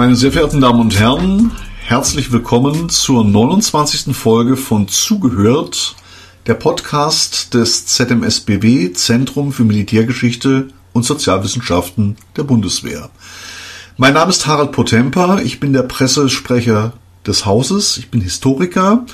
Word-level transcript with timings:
Meine 0.00 0.16
sehr 0.16 0.32
verehrten 0.32 0.62
Damen 0.62 0.80
und 0.80 0.98
Herren, 0.98 1.52
herzlich 1.84 2.32
willkommen 2.32 2.88
zur 2.88 3.22
29. 3.22 4.16
Folge 4.16 4.56
von 4.56 4.88
Zugehört, 4.88 5.94
der 6.46 6.54
Podcast 6.54 7.52
des 7.52 7.84
ZMSBW 7.84 8.94
Zentrum 8.94 9.52
für 9.52 9.64
Militärgeschichte 9.64 10.68
und 10.94 11.02
Sozialwissenschaften 11.02 12.16
der 12.34 12.44
Bundeswehr. 12.44 13.10
Mein 13.98 14.14
Name 14.14 14.30
ist 14.30 14.46
Harald 14.46 14.72
Potempa, 14.72 15.40
ich 15.40 15.60
bin 15.60 15.74
der 15.74 15.82
Pressesprecher 15.82 16.94
des 17.26 17.44
Hauses, 17.44 17.98
ich 17.98 18.10
bin 18.10 18.22
Historiker 18.22 19.04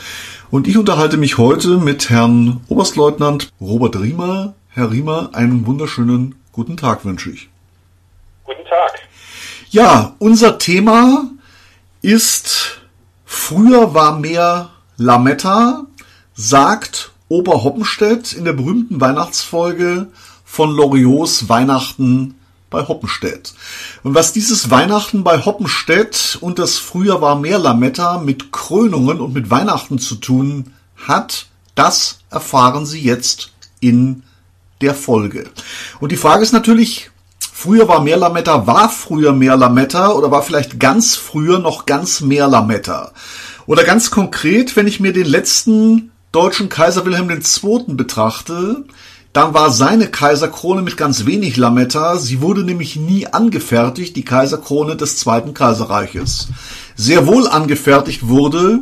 und 0.52 0.68
ich 0.68 0.78
unterhalte 0.78 1.16
mich 1.16 1.36
heute 1.36 1.78
mit 1.78 2.10
Herrn 2.10 2.60
Oberstleutnant 2.68 3.48
Robert 3.60 3.98
Riemer. 3.98 4.54
Herr 4.68 4.92
Riemer, 4.92 5.30
einen 5.32 5.66
wunderschönen 5.66 6.36
guten 6.52 6.76
Tag 6.76 7.04
wünsche 7.04 7.30
ich. 7.30 7.48
Guten 8.44 8.64
Tag. 8.66 9.05
Ja, 9.76 10.14
unser 10.20 10.56
Thema 10.56 11.28
ist 12.00 12.80
früher 13.26 13.92
war 13.92 14.18
mehr 14.18 14.70
Lametta, 14.96 15.84
sagt 16.34 17.12
Ober 17.28 17.62
Hoppenstedt 17.62 18.32
in 18.32 18.46
der 18.46 18.54
berühmten 18.54 19.02
Weihnachtsfolge 19.02 20.06
von 20.46 20.70
Loriots 20.70 21.50
Weihnachten 21.50 22.36
bei 22.70 22.88
Hoppenstedt. 22.88 23.52
Und 24.02 24.14
was 24.14 24.32
dieses 24.32 24.70
Weihnachten 24.70 25.24
bei 25.24 25.44
Hoppenstedt 25.44 26.38
und 26.40 26.58
das 26.58 26.78
Früher 26.78 27.20
war 27.20 27.38
mehr 27.38 27.58
Lametta 27.58 28.16
mit 28.16 28.52
Krönungen 28.52 29.20
und 29.20 29.34
mit 29.34 29.50
Weihnachten 29.50 29.98
zu 29.98 30.14
tun 30.14 30.72
hat, 31.06 31.48
das 31.74 32.20
erfahren 32.30 32.86
Sie 32.86 33.02
jetzt 33.02 33.52
in 33.80 34.22
der 34.80 34.94
Folge. 34.94 35.50
Und 36.00 36.12
die 36.12 36.16
Frage 36.16 36.42
ist 36.44 36.52
natürlich, 36.52 37.10
früher 37.56 37.88
war 37.88 38.02
mehr 38.02 38.18
Lametta, 38.18 38.66
war 38.66 38.90
früher 38.90 39.32
mehr 39.32 39.56
Lametta 39.56 40.10
oder 40.10 40.30
war 40.30 40.42
vielleicht 40.42 40.78
ganz 40.78 41.16
früher 41.16 41.58
noch 41.58 41.86
ganz 41.86 42.20
mehr 42.20 42.48
Lametta? 42.48 43.12
Oder 43.66 43.82
ganz 43.82 44.10
konkret, 44.10 44.76
wenn 44.76 44.86
ich 44.86 45.00
mir 45.00 45.14
den 45.14 45.24
letzten 45.24 46.12
deutschen 46.32 46.68
Kaiser 46.68 47.06
Wilhelm 47.06 47.30
II. 47.30 47.94
betrachte, 47.94 48.84
dann 49.32 49.54
war 49.54 49.70
seine 49.70 50.08
Kaiserkrone 50.08 50.82
mit 50.82 50.98
ganz 50.98 51.24
wenig 51.24 51.56
Lametta. 51.56 52.18
Sie 52.18 52.42
wurde 52.42 52.62
nämlich 52.62 52.96
nie 52.96 53.26
angefertigt, 53.26 54.16
die 54.16 54.24
Kaiserkrone 54.24 54.94
des 54.94 55.16
Zweiten 55.18 55.54
Kaiserreiches. 55.54 56.48
Sehr 56.94 57.26
wohl 57.26 57.48
angefertigt 57.48 58.28
wurde 58.28 58.80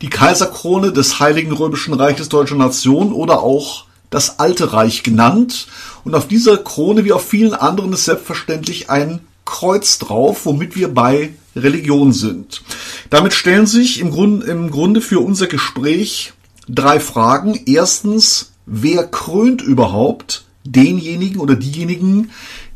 die 0.00 0.10
Kaiserkrone 0.10 0.92
des 0.92 1.18
Heiligen 1.18 1.52
Römischen 1.52 1.94
Reiches 1.94 2.28
Deutscher 2.28 2.56
Nation 2.56 3.12
oder 3.12 3.42
auch 3.42 3.86
das 4.10 4.38
Alte 4.38 4.72
Reich 4.72 5.02
genannt. 5.02 5.66
Und 6.04 6.14
auf 6.14 6.28
dieser 6.28 6.58
Krone 6.58 7.04
wie 7.04 7.12
auf 7.12 7.26
vielen 7.26 7.54
anderen 7.54 7.92
ist 7.92 8.04
selbstverständlich 8.04 8.90
ein 8.90 9.20
Kreuz 9.44 9.98
drauf, 9.98 10.46
womit 10.46 10.76
wir 10.76 10.88
bei 10.88 11.34
Religion 11.54 12.12
sind. 12.12 12.62
Damit 13.10 13.34
stellen 13.34 13.66
sich 13.66 14.00
im 14.00 14.10
Grunde, 14.10 14.46
im 14.46 14.70
Grunde 14.70 15.00
für 15.00 15.20
unser 15.20 15.46
Gespräch 15.46 16.32
drei 16.68 17.00
Fragen. 17.00 17.60
Erstens, 17.66 18.52
wer 18.66 19.06
krönt 19.06 19.62
überhaupt 19.62 20.44
denjenigen 20.64 21.40
oder 21.40 21.56
diejenigen, 21.56 22.30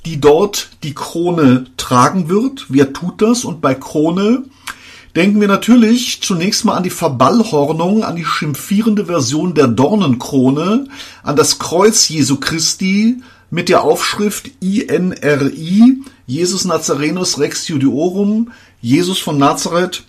die 0.04 0.20
dort 0.20 0.70
die 0.82 0.94
Krone 0.94 1.66
tragen 1.76 2.28
wird? 2.28 2.66
Wer 2.68 2.92
tut 2.92 3.22
das? 3.22 3.44
Und 3.44 3.60
bei 3.60 3.74
Krone 3.74 4.44
denken 5.16 5.40
wir 5.40 5.48
natürlich 5.48 6.20
zunächst 6.20 6.64
mal 6.66 6.74
an 6.74 6.82
die 6.82 6.90
Verballhornung, 6.90 8.04
an 8.04 8.16
die 8.16 8.24
schimpfierende 8.24 9.06
Version 9.06 9.54
der 9.54 9.66
Dornenkrone, 9.66 10.88
an 11.22 11.36
das 11.36 11.58
Kreuz 11.58 12.08
Jesu 12.08 12.36
Christi 12.36 13.22
mit 13.50 13.70
der 13.70 13.82
Aufschrift 13.82 14.50
INRI, 14.60 16.02
Jesus 16.26 16.66
Nazarenus 16.66 17.38
Rex 17.38 17.66
Judiorum, 17.68 18.52
Jesus 18.82 19.18
von 19.18 19.38
Nazareth, 19.38 20.04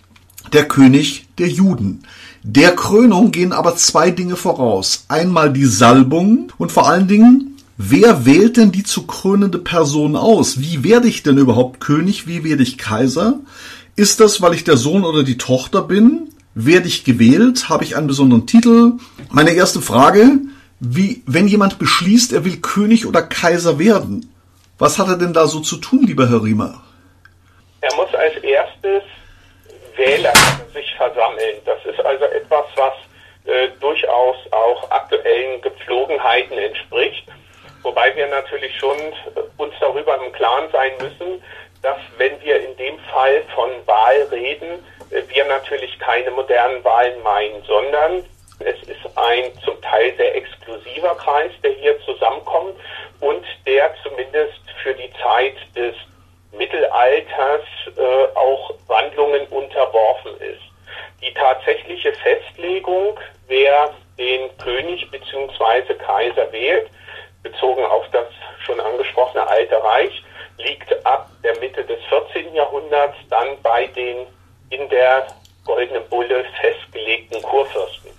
der 0.52 0.68
König 0.68 1.26
der 1.38 1.48
Juden. 1.48 2.02
Der 2.42 2.76
Krönung 2.76 3.30
gehen 3.30 3.52
aber 3.52 3.76
zwei 3.76 4.10
Dinge 4.10 4.36
voraus. 4.36 5.06
Einmal 5.08 5.52
die 5.52 5.66
Salbung 5.66 6.52
und 6.58 6.70
vor 6.70 6.88
allen 6.88 7.08
Dingen, 7.08 7.56
wer 7.78 8.26
wählt 8.26 8.58
denn 8.58 8.72
die 8.72 8.84
zu 8.84 9.06
krönende 9.06 9.58
Person 9.58 10.16
aus? 10.16 10.60
Wie 10.60 10.84
werde 10.84 11.08
ich 11.08 11.22
denn 11.22 11.38
überhaupt 11.38 11.80
König? 11.80 12.26
Wie 12.26 12.44
werde 12.44 12.62
ich 12.62 12.76
Kaiser? 12.76 13.40
Ist 13.98 14.20
das, 14.20 14.40
weil 14.40 14.54
ich 14.54 14.62
der 14.62 14.76
Sohn 14.76 15.04
oder 15.04 15.24
die 15.24 15.38
Tochter 15.38 15.82
bin? 15.82 16.32
Werde 16.54 16.86
ich 16.86 17.02
gewählt? 17.02 17.68
Habe 17.68 17.82
ich 17.82 17.96
einen 17.96 18.06
besonderen 18.06 18.46
Titel? 18.46 18.92
Meine 19.28 19.50
erste 19.50 19.80
Frage, 19.80 20.38
wie, 20.78 21.24
wenn 21.26 21.48
jemand 21.48 21.80
beschließt, 21.80 22.32
er 22.32 22.44
will 22.44 22.60
König 22.60 23.06
oder 23.06 23.22
Kaiser 23.22 23.80
werden, 23.80 24.32
was 24.78 25.00
hat 25.00 25.08
er 25.08 25.16
denn 25.16 25.32
da 25.32 25.48
so 25.48 25.58
zu 25.58 25.78
tun, 25.78 26.04
lieber 26.06 26.30
Herr 26.30 26.44
Riemer? 26.44 26.80
Er 27.80 27.92
muss 27.96 28.14
als 28.14 28.36
erstes 28.36 29.02
Wähler 29.96 30.32
sich 30.72 30.94
versammeln. 30.96 31.56
Das 31.64 31.84
ist 31.84 31.98
also 31.98 32.24
etwas, 32.26 32.66
was 32.76 32.94
äh, 33.46 33.68
durchaus 33.80 34.36
auch 34.52 34.88
aktuellen 34.92 35.60
Gepflogenheiten 35.60 36.56
entspricht. 36.56 37.26
Wobei 37.82 38.14
wir 38.14 38.28
natürlich 38.28 38.78
schon 38.78 38.96
äh, 38.96 39.40
uns 39.56 39.74
darüber 39.80 40.24
im 40.24 40.32
Klaren 40.34 40.70
sein 40.70 40.92
müssen, 41.00 41.42
dass 41.82 41.98
wenn 42.16 42.40
wir 42.42 42.60
in 42.60 42.76
dem 42.76 42.98
Fall 43.10 43.42
von 43.54 43.70
Wahl 43.86 44.22
reden, 44.30 44.84
äh, 45.10 45.22
wir 45.28 45.44
natürlich 45.44 45.98
keine 45.98 46.30
modernen 46.30 46.82
Wahlen 46.84 47.22
meinen, 47.22 47.62
sondern 47.64 48.24
es 48.60 48.82
ist 48.88 49.16
ein 49.16 49.52
zum 49.64 49.80
Teil 49.82 50.14
sehr 50.16 50.34
exklusiver 50.34 51.14
Kreis, 51.16 51.52
der 51.62 51.72
hier 51.72 51.98
zusammenkommt 52.00 52.74
und 53.20 53.44
der 53.66 53.94
zumindest 54.02 54.60
für 54.82 54.94
die 54.94 55.10
Zeit 55.22 55.54
des 55.76 55.94
Mittelalters 56.52 57.62
äh, 57.96 58.36
auch 58.36 58.74
Wandlungen 58.88 59.46
unterworfen 59.48 60.36
ist. 60.40 60.62
Die 61.22 61.32
tatsächliche 61.34 62.12
Festlegung, 62.14 63.18
wer 63.46 63.90
den 64.18 64.56
König 64.58 65.08
bzw. 65.10 65.94
Kaiser 65.94 66.50
wählt, 66.52 66.90
bezogen 67.42 67.84
auf 67.84 68.04
das 68.10 68.26
schon 68.64 68.80
angesprochene 68.80 69.46
Alte 69.46 69.82
Reich, 69.82 70.24
liegt 70.58 70.90
ab 71.06 71.30
der 71.42 71.58
Mitte 71.60 71.84
des 71.84 71.98
14. 72.08 72.54
Jahrhunderts 72.54 73.16
dann 73.30 73.48
bei 73.62 73.86
den 73.88 74.26
in 74.70 74.88
der 74.90 75.26
Goldenen 75.64 76.02
Bulle 76.08 76.44
festgelegten 76.60 77.42
Kurfürsten. 77.42 78.10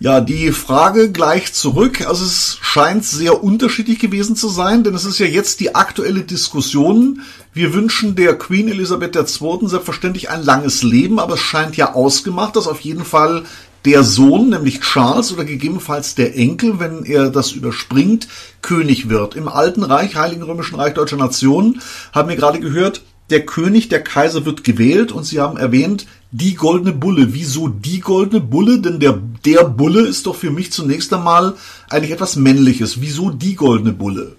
Ja, 0.00 0.20
die 0.20 0.52
Frage 0.52 1.10
gleich 1.10 1.52
zurück. 1.52 2.06
Also 2.06 2.24
es 2.24 2.58
scheint 2.62 3.04
sehr 3.04 3.42
unterschiedlich 3.42 3.98
gewesen 3.98 4.36
zu 4.36 4.48
sein, 4.48 4.84
denn 4.84 4.94
es 4.94 5.04
ist 5.04 5.18
ja 5.18 5.26
jetzt 5.26 5.58
die 5.58 5.74
aktuelle 5.74 6.22
Diskussion. 6.22 7.22
Wir 7.52 7.74
wünschen 7.74 8.14
der 8.14 8.38
Queen 8.38 8.68
Elisabeth 8.68 9.16
II. 9.16 9.66
selbstverständlich 9.66 10.30
ein 10.30 10.44
langes 10.44 10.84
Leben, 10.84 11.18
aber 11.18 11.34
es 11.34 11.40
scheint 11.40 11.76
ja 11.76 11.94
ausgemacht, 11.94 12.54
dass 12.54 12.68
auf 12.68 12.80
jeden 12.80 13.04
Fall 13.04 13.44
der 13.88 14.02
Sohn, 14.02 14.50
nämlich 14.50 14.80
Charles 14.80 15.32
oder 15.32 15.46
gegebenenfalls 15.46 16.14
der 16.14 16.36
Enkel, 16.36 16.78
wenn 16.78 17.06
er 17.06 17.30
das 17.30 17.52
überspringt, 17.52 18.28
König 18.60 19.08
wird. 19.08 19.34
Im 19.34 19.48
Alten 19.48 19.82
Reich, 19.82 20.14
Heiligen 20.14 20.42
Römischen 20.42 20.78
Reich 20.78 20.92
Deutscher 20.92 21.16
Nation, 21.16 21.80
haben 22.12 22.28
wir 22.28 22.36
gerade 22.36 22.60
gehört, 22.60 23.00
der 23.30 23.46
König, 23.46 23.88
der 23.88 24.04
Kaiser 24.04 24.44
wird 24.44 24.62
gewählt 24.62 25.10
und 25.10 25.24
Sie 25.24 25.40
haben 25.40 25.56
erwähnt, 25.56 26.06
die 26.32 26.54
goldene 26.54 26.92
Bulle. 26.92 27.28
Wieso 27.32 27.68
die 27.68 28.00
goldene 28.00 28.42
Bulle? 28.42 28.80
Denn 28.80 29.00
der, 29.00 29.18
der 29.46 29.64
Bulle 29.64 30.06
ist 30.06 30.26
doch 30.26 30.34
für 30.34 30.50
mich 30.50 30.70
zunächst 30.70 31.12
einmal 31.14 31.54
eigentlich 31.88 32.12
etwas 32.12 32.36
Männliches. 32.36 33.00
Wieso 33.00 33.30
die 33.30 33.54
goldene 33.54 33.92
Bulle? 33.92 34.36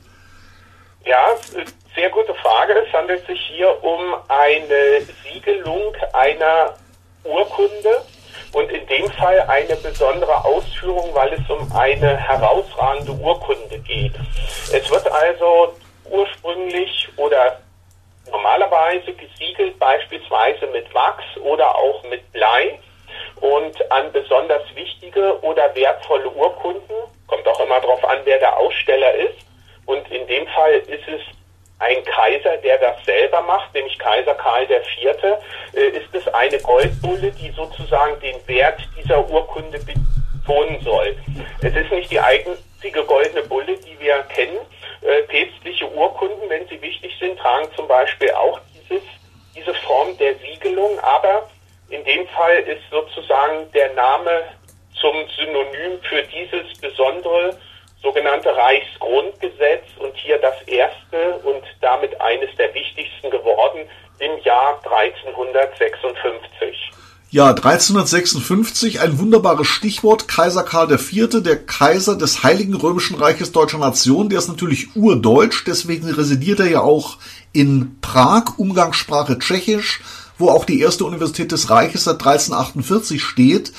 Ja, 1.05 1.25
sehr 1.95 2.11
gute 2.11 2.35
Frage. 2.35 2.73
Es 2.85 2.93
handelt 2.93 3.25
sich 3.25 3.39
hier 3.55 3.69
um 3.83 3.99
eine 4.27 5.01
Siegelung 5.23 5.93
einer 6.13 6.75
Urkunde 7.23 8.05
und 8.53 8.71
in 8.71 8.85
dem 8.87 9.11
Fall 9.11 9.39
eine 9.41 9.75
besondere 9.75 10.43
Ausführung, 10.43 11.13
weil 11.13 11.33
es 11.33 11.49
um 11.49 11.71
eine 11.75 12.17
herausragende 12.17 13.11
Urkunde 13.11 13.79
geht. 13.79 14.13
Es 14.73 14.89
wird 14.89 15.09
also 15.11 15.73
ursprünglich 16.09 17.07
oder 17.17 17.59
normalerweise 18.31 19.13
gesiegelt 19.13 19.77
beispielsweise 19.79 20.67
mit 20.67 20.93
Wachs 20.93 21.25
oder 21.43 21.75
auch 21.75 22.03
mit 22.03 22.31
Blei 22.31 22.79
und 23.41 23.91
an 23.91 24.11
besonders 24.11 24.63
wichtige 24.75 25.39
oder 25.41 25.73
wertvolle 25.75 26.29
Urkunden, 26.29 26.95
kommt 27.27 27.47
auch 27.47 27.59
immer 27.59 27.79
darauf 27.79 28.03
an, 28.03 28.19
wer 28.25 28.39
der 28.39 28.57
Aussteller 28.57 29.13
ist. 29.15 29.45
Und 29.85 30.09
in 30.11 30.27
dem 30.27 30.47
Fall 30.47 30.73
ist 30.73 31.07
es 31.07 31.21
ein 31.79 32.03
Kaiser, 32.03 32.57
der 32.57 32.77
das 32.77 33.03
selber 33.05 33.41
macht, 33.41 33.73
nämlich 33.73 33.97
Kaiser 33.97 34.35
Karl 34.35 34.63
IV., 34.63 35.23
äh, 35.73 35.87
ist 35.89 36.13
es 36.13 36.27
eine 36.33 36.59
Goldbulle, 36.59 37.31
die 37.31 37.51
sozusagen 37.51 38.19
den 38.19 38.35
Wert 38.47 38.79
dieser 38.97 39.27
Urkunde 39.29 39.79
betonen 39.79 40.81
soll. 40.81 41.15
Es 41.61 41.73
ist 41.73 41.91
nicht 41.91 42.11
die 42.11 42.19
einzige 42.19 43.03
goldene 43.05 43.43
Bulle, 43.43 43.77
die 43.77 43.97
wir 43.99 44.23
kennen. 44.23 44.57
Äh, 45.01 45.21
päpstliche 45.23 45.89
Urkunden, 45.91 46.49
wenn 46.49 46.67
sie 46.67 46.81
wichtig 46.81 47.15
sind, 47.19 47.39
tragen 47.39 47.69
zum 47.75 47.87
Beispiel 47.87 48.31
auch 48.31 48.59
dieses, 48.73 49.03
diese 49.55 49.73
Form 49.73 50.17
der 50.17 50.35
Siegelung, 50.35 50.99
aber 50.99 51.49
in 51.89 52.03
dem 52.03 52.27
Fall 52.27 52.57
ist 52.59 52.83
sozusagen 52.91 53.71
der 53.71 53.93
Name 53.93 54.43
zum 54.99 55.15
Synonym 55.37 56.01
für 56.03 56.21
dieses 56.23 56.77
besondere 56.79 57.57
sogenannte 58.01 58.55
Reichsgrundgesetz 58.55 59.83
und 59.99 60.15
hier 60.15 60.39
das 60.39 60.55
erste 60.67 61.35
und 61.43 61.63
damit 61.81 62.19
eines 62.21 62.55
der 62.57 62.73
wichtigsten 62.73 63.29
geworden, 63.29 63.81
im 64.19 64.41
Jahr 64.43 64.79
1356. 64.83 66.91
Ja, 67.31 67.49
1356, 67.49 69.01
ein 69.01 69.19
wunderbares 69.19 69.67
Stichwort, 69.67 70.27
Kaiser 70.27 70.63
Karl 70.63 70.91
IV., 70.91 71.43
der 71.43 71.63
Kaiser 71.63 72.17
des 72.17 72.43
Heiligen 72.43 72.73
Römischen 72.73 73.17
Reiches 73.17 73.51
Deutscher 73.51 73.77
Nation, 73.77 74.29
der 74.29 74.39
ist 74.39 74.47
natürlich 74.47 74.95
urdeutsch, 74.95 75.63
deswegen 75.67 76.09
residiert 76.09 76.59
er 76.59 76.71
ja 76.71 76.81
auch 76.81 77.19
in 77.53 77.99
Prag, 78.01 78.57
Umgangssprache 78.57 79.37
Tschechisch, 79.37 80.01
wo 80.39 80.49
auch 80.49 80.65
die 80.65 80.81
erste 80.81 81.05
Universität 81.05 81.51
des 81.51 81.69
Reiches 81.69 82.05
seit 82.05 82.15
1348 82.15 83.21
steht. 83.21 83.73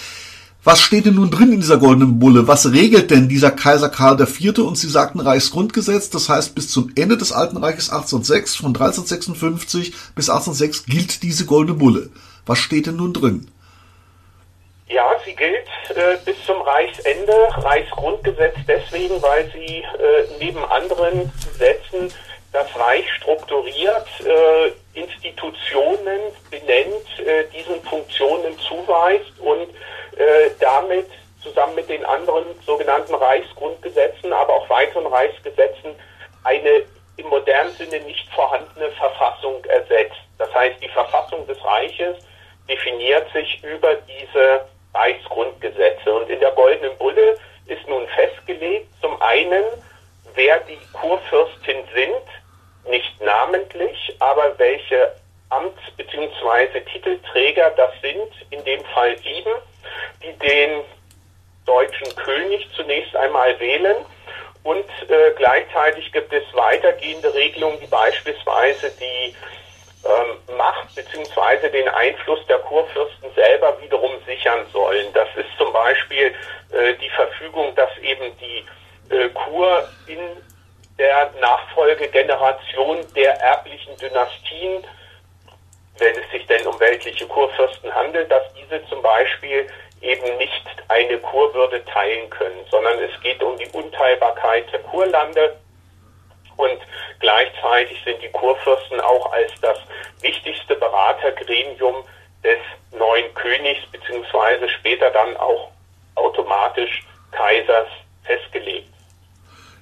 Was 0.63 0.83
steht 0.83 1.07
denn 1.07 1.15
nun 1.15 1.31
drin 1.31 1.55
in 1.55 1.61
dieser 1.61 1.79
goldenen 1.79 2.19
Bulle? 2.19 2.47
Was 2.47 2.71
regelt 2.71 3.11
denn 3.11 3.31
dieser 3.31 3.51
Kaiser 3.51 3.89
Karl 3.89 4.21
IV. 4.21 4.59
und 4.59 4.77
Sie 4.77 4.91
sagten 4.91 5.21
Reichsgrundgesetz, 5.21 6.11
das 6.11 6.29
heißt 6.29 6.55
bis 6.55 6.71
zum 6.71 6.93
Ende 6.97 7.17
des 7.17 7.33
Alten 7.33 7.57
Reiches 7.57 7.89
1806, 7.89 8.57
von 8.57 8.69
1356 8.69 9.95
bis 10.15 10.29
1806 10.29 10.85
gilt 10.85 11.23
diese 11.23 11.47
goldene 11.47 11.79
Bulle. 11.79 12.11
Was 12.45 12.59
steht 12.59 12.87
denn 12.87 12.97
nun 12.97 13.15
drin? 13.15 13.49
Ja, 14.89 15.07
sie 15.25 15.35
gilt 15.35 15.67
äh, 15.97 16.19
bis 16.27 16.37
zum 16.45 16.61
Reichsende, 16.61 17.33
Reichsgrundgesetz 17.57 18.57
deswegen, 18.69 19.23
weil 19.23 19.51
sie 19.53 19.79
äh, 19.79 19.85
neben 20.41 20.63
anderen 20.65 21.33
Gesetzen 21.53 22.13
das 22.53 22.67
Reich 22.77 23.07
strukturiert, 23.15 24.07
äh, 24.27 24.73
Institutionen 24.99 26.21
benennt, 26.51 27.07
äh, 27.25 27.45
diesen 27.57 27.81
Funktionen 27.83 28.59
zuweist 28.59 29.39
und 29.39 29.69
äh, 30.21 30.51
damit 30.61 31.07
zusammen 31.43 31.75
mit 31.75 31.89
den 31.89 32.05
anderen 32.05 32.45
sogenannten 32.67 33.15
Reichsgrundgesetzen, 33.15 34.33
aber 34.33 34.55
auch 34.55 34.69
weiteren 34.69 35.07
Reichsgesetzen 35.07 35.95
eine 36.45 36.83
im 37.17 37.27
modernen 37.29 37.73
Sinne 37.73 38.01
nicht 38.01 38.29
vorhandene 38.35 38.91
Verfassung 38.93 39.65
ersetzt. 39.65 40.21
Das 40.39 40.53
heißt, 40.55 40.83
die 40.83 40.89
Verfassung 40.89 41.47
des 41.47 41.63
Reiches 41.65 42.17
definiert 42.69 43.33
sich 43.33 43.63
über 43.65 43.95
diese 43.95 44.67
Reichsgrundgesetze. 44.95 46.13
Und 46.13 46.29
in 46.29 46.41
der 46.41 46.53
Goldenen 46.53 46.97
Bulle 46.99 47.39
ist 47.67 47.87
nun 47.89 48.07
festgelegt, 48.09 48.89
zum 49.01 49.21
einen, 49.23 49.65
wer 50.35 50.61
die 50.61 50.79
Kurfürstin 50.93 51.83
sind, 51.95 52.91
nicht 52.91 53.21
namentlich, 53.23 54.17
aber 54.19 54.59
welche 54.59 55.15
Amts- 55.51 55.91
bzw. 55.97 56.81
Titelträger 56.93 57.71
das 57.71 57.93
sind, 58.03 58.31
in 58.51 58.63
dem 58.65 58.85
Fall 58.87 59.17
sieben, 59.19 59.53
die 60.23 60.33
den 60.39 60.83
deutschen 61.67 62.15
König 62.17 62.69
zunächst 62.75 63.15
einmal 63.17 63.59
wählen. 63.61 63.97
Und 64.63 64.85
äh, 65.09 65.33
gleichzeitig 65.37 66.13
gibt 66.13 66.33
es 66.33 66.43
weitergehende 66.53 67.33
Regelungen, 67.33 67.81
die 67.81 67.87
beispielsweise 67.87 68.91
die 69.01 69.35
ähm, 70.05 70.57
Macht 70.57 70.95
bzw. 70.95 71.69
den 71.71 71.89
Einfluss 71.89 72.41
der 72.47 72.59
Kurfürsten 72.59 73.31
selber 73.35 73.81
wiederum 73.81 74.13
sichern 74.27 74.67
sollen. 74.73 75.07
Das 75.15 75.29
ist 75.37 75.49
zum 75.57 75.73
Beispiel 75.73 76.35
äh, 76.73 76.95
die 77.01 77.11
Verfügung, 77.11 77.75
dass 77.75 77.91
eben 77.99 78.37
die 78.39 79.15
äh, 79.15 79.29
Kur 79.31 79.89
in 80.07 80.19
der 80.99 81.33
Nachfolgegeneration 81.41 82.99
der 83.15 83.41
erblichen 83.41 83.97
Dynastien, 83.97 84.85
wenn 86.01 86.17
es 86.17 86.31
sich 86.31 86.47
denn 86.47 86.67
um 86.67 86.79
weltliche 86.81 87.27
Kurfürsten 87.27 87.95
handelt, 87.95 88.31
dass 88.31 88.43
diese 88.55 88.85
zum 88.89 89.03
Beispiel 89.03 89.67
eben 90.01 90.37
nicht 90.39 90.65
eine 90.89 91.19
Kurwürde 91.19 91.85
teilen 91.85 92.29
können, 92.31 92.65
sondern 92.71 92.99
es 92.99 93.21
geht 93.21 93.43
um 93.43 93.57
die 93.59 93.69
Unteilbarkeit 93.69 94.73
der 94.73 94.81
Kurlande 94.81 95.57
und 96.57 96.81
gleichzeitig 97.21 97.99
sind 98.05 98.21
die 98.23 98.31
Kurfürsten 98.31 99.01
auch 99.01 99.31
als 99.33 99.53
das 99.61 99.79
wichtigste 100.21 100.75
Beratergremium 100.77 101.97
des 102.43 102.59
neuen 102.93 103.33
Königs 103.35 103.81
beziehungsweise 103.93 104.69
später 104.69 105.11
dann 105.11 105.37
auch 105.37 105.71
automatisch 106.15 107.05
Kaisers 107.31 107.89
festgelegt. 108.25 108.89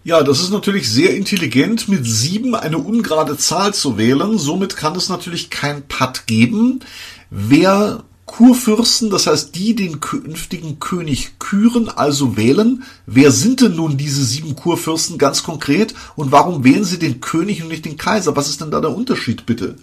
Ja, 0.08 0.22
das 0.22 0.40
ist 0.40 0.48
natürlich 0.48 0.90
sehr 0.90 1.14
intelligent, 1.14 1.86
mit 1.86 2.06
sieben 2.06 2.54
eine 2.54 2.78
ungerade 2.78 3.36
Zahl 3.36 3.74
zu 3.74 3.98
wählen. 3.98 4.38
Somit 4.38 4.74
kann 4.74 4.96
es 4.96 5.10
natürlich 5.10 5.50
kein 5.50 5.86
Patt 5.86 6.26
geben. 6.26 6.80
Wer 7.28 8.04
Kurfürsten, 8.24 9.10
das 9.10 9.26
heißt 9.26 9.54
die 9.54 9.74
den 9.74 10.00
künftigen 10.00 10.80
König 10.80 11.38
küren, 11.38 11.90
also 11.90 12.38
wählen. 12.38 12.84
Wer 13.04 13.30
sind 13.32 13.60
denn 13.60 13.76
nun 13.76 13.98
diese 13.98 14.24
sieben 14.24 14.56
Kurfürsten 14.56 15.18
ganz 15.18 15.42
konkret 15.42 15.92
und 16.16 16.32
warum 16.32 16.64
wählen 16.64 16.84
sie 16.84 16.98
den 16.98 17.20
König 17.20 17.62
und 17.62 17.68
nicht 17.68 17.84
den 17.84 17.98
Kaiser? 17.98 18.34
Was 18.34 18.48
ist 18.48 18.62
denn 18.62 18.70
da 18.70 18.80
der 18.80 18.96
Unterschied 18.96 19.44
bitte? 19.44 19.76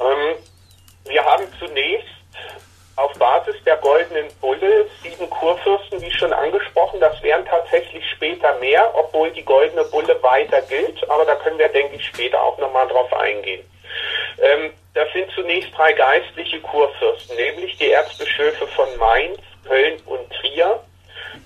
Ähm, 0.00 0.36
wir 1.04 1.22
haben 1.22 1.44
zunächst 1.58 2.14
Basis 3.18 3.56
der 3.64 3.76
goldenen 3.78 4.28
Bulle 4.40 4.86
sieben 5.02 5.28
Kurfürsten, 5.30 6.00
wie 6.00 6.10
schon 6.10 6.32
angesprochen. 6.32 7.00
Das 7.00 7.22
wären 7.22 7.44
tatsächlich 7.46 8.08
später 8.10 8.54
mehr, 8.58 8.90
obwohl 8.94 9.30
die 9.30 9.44
goldene 9.44 9.84
Bulle 9.84 10.22
weiter 10.22 10.62
gilt. 10.62 11.08
Aber 11.10 11.24
da 11.24 11.34
können 11.36 11.58
wir, 11.58 11.68
denke 11.68 11.96
ich, 11.96 12.06
später 12.06 12.42
auch 12.42 12.58
nochmal 12.58 12.88
drauf 12.88 13.12
eingehen. 13.12 13.64
Ähm, 14.40 14.72
das 14.94 15.08
sind 15.12 15.30
zunächst 15.32 15.76
drei 15.76 15.92
geistliche 15.92 16.60
Kurfürsten, 16.60 17.36
nämlich 17.36 17.76
die 17.78 17.90
Erzbischöfe 17.90 18.66
von 18.68 18.88
Mainz, 18.98 19.38
Köln 19.66 20.00
und 20.06 20.30
Trier, 20.32 20.80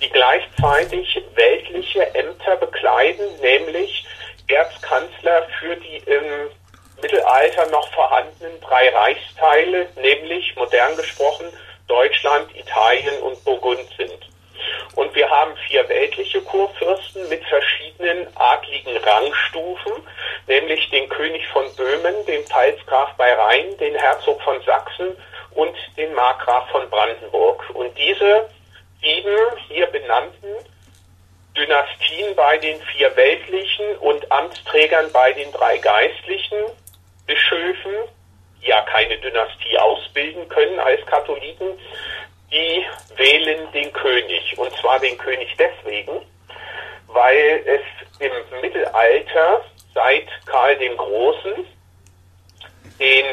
die 0.02 0.10
gleichzeitig 0.10 1.22
weltliche 1.34 2.14
Ämter 2.14 2.56
bekleiden, 2.56 3.26
nämlich 3.40 4.06
Erzkanzler 4.48 5.46
für 5.60 5.76
die 5.76 5.98
im 6.06 6.50
Mittelalter 7.00 7.66
noch 7.66 7.92
vorhandenen 7.92 8.60
drei 8.60 8.88
Reichsteile, 8.90 9.88
nämlich 9.96 10.54
modern 10.56 10.96
gesprochen 10.96 11.46
Deutschland, 11.86 12.54
Italien 12.56 13.22
und 13.22 13.42
Burgund 13.44 13.88
sind. 13.96 14.28
Und 14.96 15.14
wir 15.14 15.30
haben 15.30 15.56
vier 15.68 15.88
weltliche 15.88 16.42
Kurfürsten 16.42 17.28
mit 17.28 17.44
verschiedenen 17.44 18.26
adligen 18.36 18.96
Rangstufen, 18.96 19.92
nämlich 20.46 20.90
den 20.90 21.08
König 21.08 21.46
von 21.48 21.64
Böhmen, 21.76 22.26
den 22.26 22.44
Pfalzgraf 22.44 23.10
bei 23.16 23.32
Rhein, 23.32 23.76
den 23.78 23.94
Herzog 23.94 24.42
von 24.42 24.60
Sachsen 24.62 25.16
und 25.52 25.74
den 25.96 26.12
Markgraf 26.14 26.68
von 26.70 26.90
Brandenburg. 26.90 27.70
Und 27.74 27.96
diese 27.96 28.50
sieben 29.00 29.36
hier 29.68 29.86
benannten 29.86 30.56
Dynastien 31.56 32.34
bei 32.34 32.58
den 32.58 32.80
vier 32.82 33.14
weltlichen 33.16 33.96
und 33.98 34.30
Amtsträgern 34.30 35.10
bei 35.12 35.32
den 35.32 35.50
drei 35.52 35.78
geistlichen 35.78 36.58
Bischöfen, 37.28 37.92
die 38.60 38.68
ja 38.68 38.82
keine 38.82 39.16
Dynastie 39.18 39.78
ausbilden 39.78 40.48
können 40.48 40.80
als 40.80 41.06
Katholiken, 41.06 41.68
die 42.50 42.84
wählen 43.16 43.70
den 43.72 43.92
König. 43.92 44.58
Und 44.58 44.74
zwar 44.78 44.98
den 44.98 45.16
König 45.16 45.54
deswegen, 45.56 46.20
weil 47.06 47.62
es 47.66 47.82
im 48.18 48.60
Mittelalter 48.60 49.64
seit 49.94 50.26
Karl 50.46 50.76
dem 50.78 50.96
Großen 50.96 51.64
den 52.98 53.24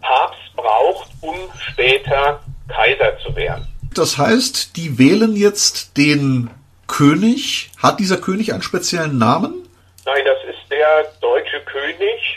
Papst 0.00 0.56
braucht, 0.56 1.08
um 1.20 1.36
später 1.70 2.42
Kaiser 2.68 3.18
zu 3.20 3.36
werden. 3.36 3.68
Das 3.94 4.18
heißt, 4.18 4.76
die 4.76 4.98
wählen 4.98 5.36
jetzt 5.36 5.96
den 5.96 6.50
König. 6.86 7.70
Hat 7.82 8.00
dieser 8.00 8.16
König 8.16 8.52
einen 8.52 8.62
speziellen 8.62 9.18
Namen? 9.18 9.68
Nein, 10.04 10.24
das 10.24 10.38
ist 10.44 10.70
der 10.70 11.04
deutsche 11.20 11.60
König. 11.60 12.31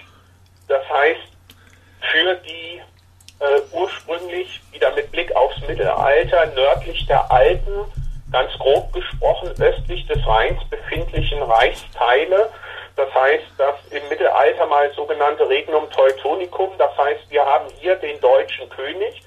Das 0.75 0.89
heißt, 0.89 1.21
für 2.11 2.35
die 2.35 2.81
äh, 3.39 3.61
ursprünglich 3.71 4.59
wieder 4.73 4.91
mit 4.91 5.09
Blick 5.09 5.33
aufs 5.33 5.57
Mittelalter 5.65 6.47
nördlich 6.47 7.05
der 7.05 7.31
Alpen, 7.31 7.85
ganz 8.29 8.51
grob 8.59 8.91
gesprochen 8.91 9.51
östlich 9.57 10.05
des 10.07 10.27
Rheins 10.27 10.59
befindlichen 10.69 11.41
Reichsteile. 11.41 12.49
Das 12.97 13.13
heißt, 13.13 13.45
das 13.57 13.75
im 13.91 14.05
Mittelalter 14.09 14.65
mal 14.65 14.91
sogenannte 14.95 15.47
Regnum 15.47 15.89
Teutonicum. 15.91 16.71
Das 16.77 16.97
heißt, 16.97 17.29
wir 17.29 17.45
haben 17.45 17.67
hier 17.79 17.95
den 17.95 18.19
deutschen 18.19 18.67
König, 18.69 19.21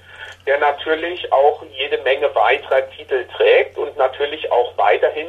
der 0.45 0.59
natürlich 0.59 1.33
auch 1.33 1.63
jede 1.71 1.97
Menge 2.03 2.33
weiterer 2.35 2.87
Titel 2.91 3.25
trägt 3.35 3.75
und 3.75 3.97
natürlich 3.97 4.51
auch 4.51 4.77
weiterhin 4.77 5.27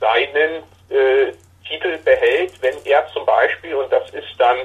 seinen 0.00 0.62
äh, 0.88 1.32
Titel 1.68 1.98
behält, 1.98 2.52
wenn 2.62 2.74
er 2.86 3.06
zum 3.08 3.26
Beispiel, 3.26 3.74
und 3.74 3.92
das 3.92 4.08
ist 4.10 4.34
dann 4.38 4.56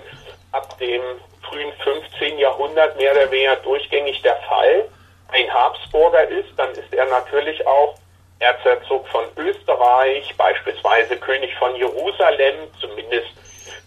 ab 0.53 0.77
dem 0.79 1.01
frühen 1.41 1.74
15. 1.83 2.38
Jahrhundert 2.38 2.95
mehr 2.98 3.12
oder 3.12 3.29
weniger 3.31 3.57
durchgängig 3.57 4.22
der 4.22 4.38
Fall, 4.48 4.86
ein 5.29 5.53
Habsburger 5.53 6.27
ist, 6.29 6.50
dann 6.57 6.72
ist 6.72 6.93
er 6.93 7.05
natürlich 7.05 7.65
auch 7.65 7.95
Erzherzog 8.39 9.07
von 9.07 9.25
Österreich, 9.38 10.33
beispielsweise 10.38 11.17
König 11.17 11.53
von 11.55 11.75
Jerusalem, 11.75 12.55
zumindest 12.79 13.29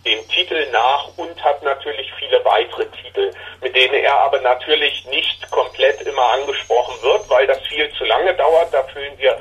dem 0.05 0.27
Titel 0.29 0.67
nach 0.73 1.09
und 1.17 1.43
hat 1.45 1.63
natürlich 1.63 2.13
viele 2.19 2.45
weitere 2.45 2.87
Titel, 2.87 3.31
mit 3.61 3.75
denen 3.75 3.95
er 3.95 4.15
aber 4.15 4.41
natürlich 4.41 5.07
nicht 5.07 5.51
komplett 5.51 6.01
immer 6.03 6.33
angesprochen 6.33 6.95
wird, 7.03 7.29
weil 7.29 7.47
das 7.47 7.61
viel 7.67 7.91
zu 7.95 8.05
lange 8.05 8.35
dauert. 8.35 8.73
Da 8.73 8.83
füllen 8.85 9.19
wir 9.19 9.41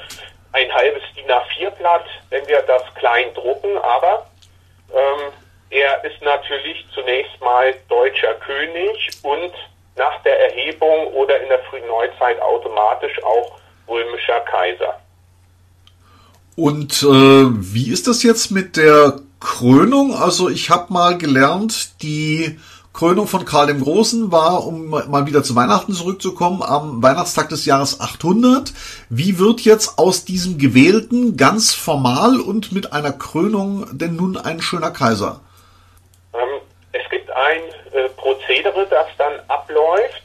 ein 0.53 0.74
halbes 0.74 1.03
DIN 1.15 1.29
A4-Blatt, 1.29 2.05
wenn 2.29 2.48
wir 2.48 2.62
das 2.63 2.84
klein 2.96 3.34
drucken, 3.34 3.77
aber 3.77 4.25
er 5.86 6.04
ist 6.04 6.22
natürlich 6.22 6.84
zunächst 6.94 7.39
mal 7.42 7.74
deutscher 7.89 8.34
König 8.36 9.12
und 9.22 9.51
nach 9.96 10.22
der 10.24 10.50
Erhebung 10.50 11.08
oder 11.13 11.39
in 11.42 11.50
der 11.50 11.60
frühen 11.70 11.88
Neuzeit 11.88 12.42
automatisch 12.42 13.24
auch 13.24 13.60
römischer 13.88 14.39
Kaiser. 14.42 15.00
Und 16.56 17.04
äh, 17.04 17.74
wie 17.74 17.92
ist 17.92 18.08
das 18.08 18.24
jetzt 18.24 18.50
mit 18.50 18.77
der 18.77 19.20
Krönung? 19.39 20.15
Also 20.15 20.50
ich 20.50 20.70
habe 20.70 20.92
mal 20.92 21.18
gelernt, 21.18 22.01
die 22.01 22.60
Krönung 22.94 23.27
von 23.27 23.46
Karl 23.46 23.68
dem 23.68 23.82
Großen 23.82 24.32
war, 24.32 24.65
um 24.65 24.89
mal 24.89 25.27
wieder 25.27 25.44
zu 25.44 25.56
Weihnachten 25.56 25.94
zurückzukommen, 25.94 26.63
am 26.63 27.04
Weihnachtstag 27.04 27.50
des 27.50 27.65
Jahres 27.65 28.00
800. 28.00 28.74
Wie 29.10 29.38
wird 29.38 29.62
jetzt 29.62 30.00
aus 30.00 30.25
diesem 30.25 30.58
Gewählten 30.58 31.36
ganz 31.38 31.74
formal 31.74 32.39
und 32.39 32.72
mit 32.72 32.94
einer 32.94 33.12
Krönung 33.12 33.86
denn 33.92 34.15
nun 34.15 34.38
ein 34.38 34.62
schöner 34.62 34.92
Kaiser? 34.92 35.42
Ein 37.46 37.62
äh, 37.94 38.10
Prozedere, 38.10 38.88
das 38.88 39.08
dann 39.18 39.40
abläuft, 39.48 40.24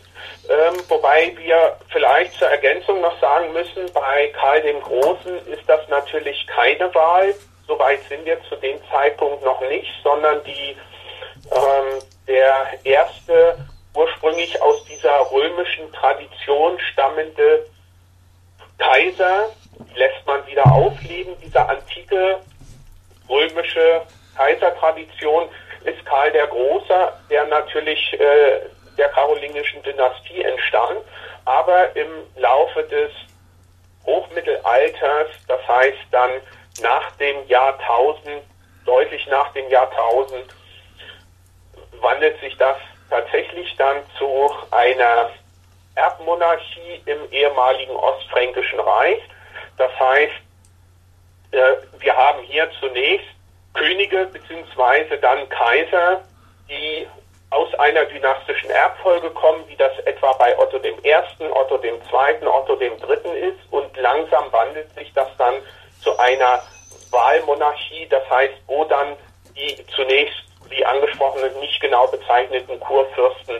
ähm, 0.48 0.74
wobei 0.88 1.32
wir 1.36 1.76
vielleicht 1.90 2.34
zur 2.34 2.48
Ergänzung 2.48 3.00
noch 3.00 3.20
sagen 3.20 3.52
müssen, 3.52 3.92
bei 3.92 4.28
Karl 4.28 4.62
dem 4.62 4.80
Großen 4.80 5.46
ist 5.46 5.62
das 5.66 5.86
natürlich 5.88 6.46
keine 6.46 6.92
Wahl. 6.94 7.34
Soweit 7.66 8.02
sind 8.08 8.24
wir 8.24 8.42
zu 8.48 8.56
dem 8.56 8.78
Zeitpunkt 8.90 9.44
noch 9.44 9.60
nicht, 9.60 9.90
sondern 10.02 10.42
die 10.44 10.76
ähm, 11.52 12.02
der 12.26 12.66
erste 12.84 13.56
ursprünglich 13.94 14.60
aus 14.62 14.84
dieser 14.84 15.30
römischen 15.30 15.92
Tradition 15.92 16.78
stammende 16.92 17.66
Kaiser 18.78 19.50
lässt 19.94 20.26
man 20.26 20.46
wieder 20.46 20.64
aufleben. 20.72 21.34
Diese 21.42 21.60
antike 21.68 22.40
römische 23.28 24.02
Kaisertradition 24.36 25.48
ist 25.84 26.04
Karl 26.04 26.30
der 26.32 26.46
Große, 26.46 27.12
der 27.30 27.46
natürlich 27.46 28.12
äh, 28.18 28.60
der 28.98 29.08
karolingischen 29.08 29.82
Dynastie 29.82 30.42
entstand, 30.42 31.00
aber 31.44 31.94
im 31.96 32.08
Laufe 32.36 32.82
des 32.84 33.10
Hochmittelalters, 34.04 35.28
das 35.48 35.66
heißt 35.68 35.98
dann 36.10 36.30
nach 36.82 37.10
dem 37.12 37.46
Jahrtausend, 37.48 38.42
deutlich 38.84 39.26
nach 39.28 39.52
dem 39.52 39.68
Jahrtausend, 39.68 40.54
wandelt 42.00 42.38
sich 42.40 42.56
das 42.56 42.76
tatsächlich 43.08 43.74
dann 43.76 43.98
zu 44.18 44.50
einer 44.70 45.30
Erbmonarchie 45.94 47.02
im 47.06 47.30
ehemaligen 47.30 47.94
Ostfränkischen 47.96 48.80
Reich. 48.80 49.20
Das 49.76 49.90
heißt, 49.98 50.32
äh, 51.52 51.72
wir 51.98 52.16
haben 52.16 52.42
hier 52.42 52.70
zunächst 52.80 53.28
Könige 53.74 54.26
beziehungsweise 54.26 55.16
dann 55.18 55.48
Kaiser, 55.48 56.22
die 56.68 57.06
aus 57.50 57.72
einer 57.74 58.04
dynastischen 58.04 58.70
Erbfolge 58.70 59.30
kommen, 59.30 59.64
wie 59.68 59.76
das 59.76 59.98
etwa 60.04 60.32
bei 60.34 60.56
Otto 60.58 60.78
dem 60.78 61.02
Ersten, 61.02 61.50
Otto 61.52 61.78
dem 61.78 62.00
Zweiten, 62.08 62.46
Otto 62.46 62.76
dem 62.76 62.96
Dritten 62.98 63.34
ist. 63.36 63.58
Und 63.70 63.96
langsam 63.96 64.52
wandelt 64.52 64.92
sich 64.94 65.12
das 65.14 65.28
dann 65.36 65.54
zu 66.00 66.16
einer 66.18 66.62
Wahlmonarchie. 67.10 68.06
Das 68.08 68.28
heißt, 68.30 68.54
wo 68.66 68.84
dann 68.84 69.16
die 69.56 69.84
zunächst 69.94 70.44
wie 70.68 70.84
angesprochenen 70.84 71.58
nicht 71.58 71.80
genau 71.80 72.06
bezeichneten 72.06 72.78
Kurfürsten 72.78 73.56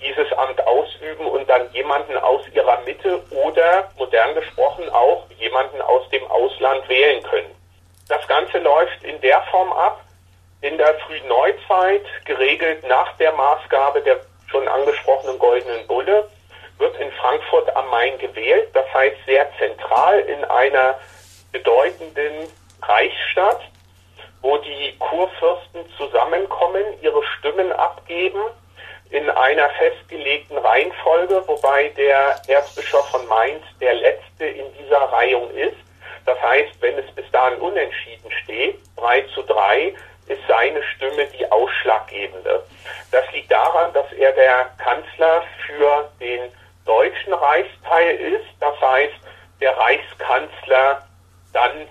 dieses 0.00 0.32
Amt 0.32 0.66
ausüben 0.66 1.26
und 1.26 1.48
dann 1.48 1.70
jemanden 1.72 2.16
aus 2.16 2.42
ihrer 2.52 2.80
Mitte 2.80 3.22
oder 3.30 3.90
modern 3.96 4.34
gesprochen 4.34 4.88
auch 4.90 5.26
jemanden 5.38 5.80
aus 5.82 6.08
dem 6.08 6.26
Ausland 6.28 6.88
wählen 6.88 7.22
können. 7.22 7.59
Das 8.10 8.26
Ganze 8.28 8.58
läuft 8.58 9.02
in 9.02 9.18
der 9.22 9.40
Form 9.50 9.72
ab, 9.72 10.04
in 10.60 10.76
der 10.76 10.94
frühen 10.98 11.26
Neuzeit, 11.28 12.04
geregelt 12.26 12.86
nach 12.86 13.16
der 13.16 13.32
Maßgabe 13.32 14.02
der 14.02 14.20
schon 14.50 14.68
angesprochenen 14.68 15.38
Goldenen 15.38 15.86
Bulle, 15.86 16.28
wird 16.76 16.96
in 16.98 17.10
Frankfurt 17.12 17.74
am 17.74 17.88
Main 17.88 18.18
gewählt, 18.18 18.68
das 18.74 18.86
heißt 18.92 19.16
sehr 19.24 19.48
zentral 19.58 20.18
in 20.20 20.44
einer 20.44 20.98
bedeutenden 21.52 22.48
Reichsstadt 22.82 23.60
wo 24.42 24.56
die 24.58 24.94
Kurfürsten 24.98 25.84
zusammenkommen, 25.96 26.84
ihre 27.02 27.22
Stimmen 27.38 27.72
abgeben 27.72 28.40
in 29.10 29.28
einer 29.28 29.68
festgelegten 29.70 30.56
Reihenfolge, 30.58 31.42
wobei 31.46 31.88
der 31.96 32.40
Erzbischof 32.46 33.08
von 33.10 33.26
Mainz 33.26 33.62
der 33.80 33.94
letzte 33.94 34.46
in 34.46 34.66
dieser 34.78 34.98
Reihung 34.98 35.50
ist. 35.50 35.76
Das 36.26 36.40
heißt, 36.40 36.80
wenn 36.80 36.98
es 36.98 37.10
bis 37.12 37.30
dahin 37.30 37.58
unentschieden 37.60 38.30
steht, 38.42 38.78
3 38.96 39.22
zu 39.34 39.42
3, 39.42 39.94
ist 40.26 40.40
seine 40.46 40.82
Stimme 40.94 41.26
die 41.26 41.50
ausschlaggebende. 41.50 42.64
Das 43.10 43.30
liegt 43.32 43.50
daran, 43.50 43.92
dass 43.92 44.10
er 44.12 44.32
der 44.32 44.70
Kanzler 44.78 45.42
für 45.66 46.10
den 46.20 46.52
deutschen 46.86 47.32
Reichsteil 47.32 48.16
ist. 48.16 48.46
Das 48.60 48.80
heißt, 48.80 49.14
der 49.60 49.76
Reichskanzler 49.76 51.06
dann 51.52 51.88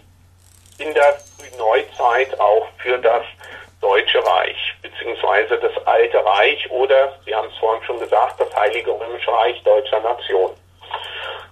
in 0.77 0.93
der 0.93 1.17
Neuzeit 1.57 2.39
auch 2.39 2.67
für 2.77 2.97
das 2.97 3.23
Deutsche 3.81 4.25
Reich, 4.25 4.75
beziehungsweise 4.81 5.57
das 5.57 5.87
Alte 5.87 6.23
Reich 6.23 6.69
oder, 6.69 7.13
Sie 7.25 7.33
haben 7.33 7.47
es 7.47 7.57
vorhin 7.57 7.83
schon 7.83 7.99
gesagt, 7.99 8.39
das 8.39 8.53
Heilige 8.55 8.91
Römische 8.91 9.31
Reich 9.31 9.61
deutscher 9.63 9.99
Nation. 10.01 10.51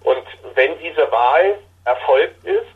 Und 0.03 0.25
wenn 0.53 0.77
diese 0.79 1.09
Wahl 1.11 1.57
erfolgt 1.87 2.45
ist, 2.45 2.67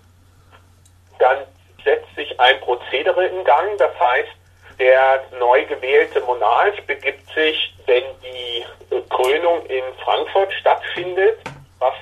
dann 1.20 1.40
setzt 1.84 2.16
sich 2.16 2.40
ein 2.40 2.60
Prozedere 2.62 3.28
in 3.28 3.44
Gang. 3.44 3.78
Das 3.78 3.98
heißt, 4.00 4.32
der 4.80 5.24
neu 5.40 5.64
gewählte 5.66 6.22
Monarch 6.22 6.84
begibt 6.88 7.32
sich, 7.34 7.74
wenn 7.86 8.04
die 8.24 8.66
Krönung 9.10 9.66
in 9.68 9.84
Frankfurt 10.04 10.52
stattfindet, 10.54 11.38
was 11.80 11.94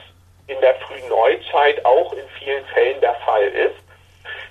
in 0.48 0.60
der 0.62 0.76
frühen 0.76 1.08
Neuzeit 1.10 1.84
auch 1.86 2.14
in 2.14 2.28
vielen 2.40 2.66
Fällen 2.68 3.02
der 3.02 3.16
Fall 3.16 3.44
ist, 3.44 3.76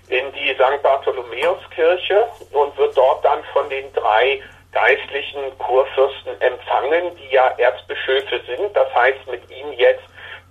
in 0.08 0.32
die 0.32 0.54
St. 0.54 0.82
Bartholomäuskirche 0.82 2.26
und 2.52 2.76
wird 2.76 2.96
dort 2.96 3.24
dann 3.24 3.42
von 3.52 3.68
den 3.68 3.92
drei 3.92 4.42
geistlichen 4.72 5.56
Kurfürsten 5.58 6.40
empfangen, 6.40 7.16
die 7.16 7.34
ja 7.34 7.48
Erzbischöfe 7.58 8.40
sind. 8.46 8.74
Das 8.76 8.94
heißt, 8.94 9.26
mit 9.30 9.50
ihnen 9.50 9.72
jetzt 9.72 10.04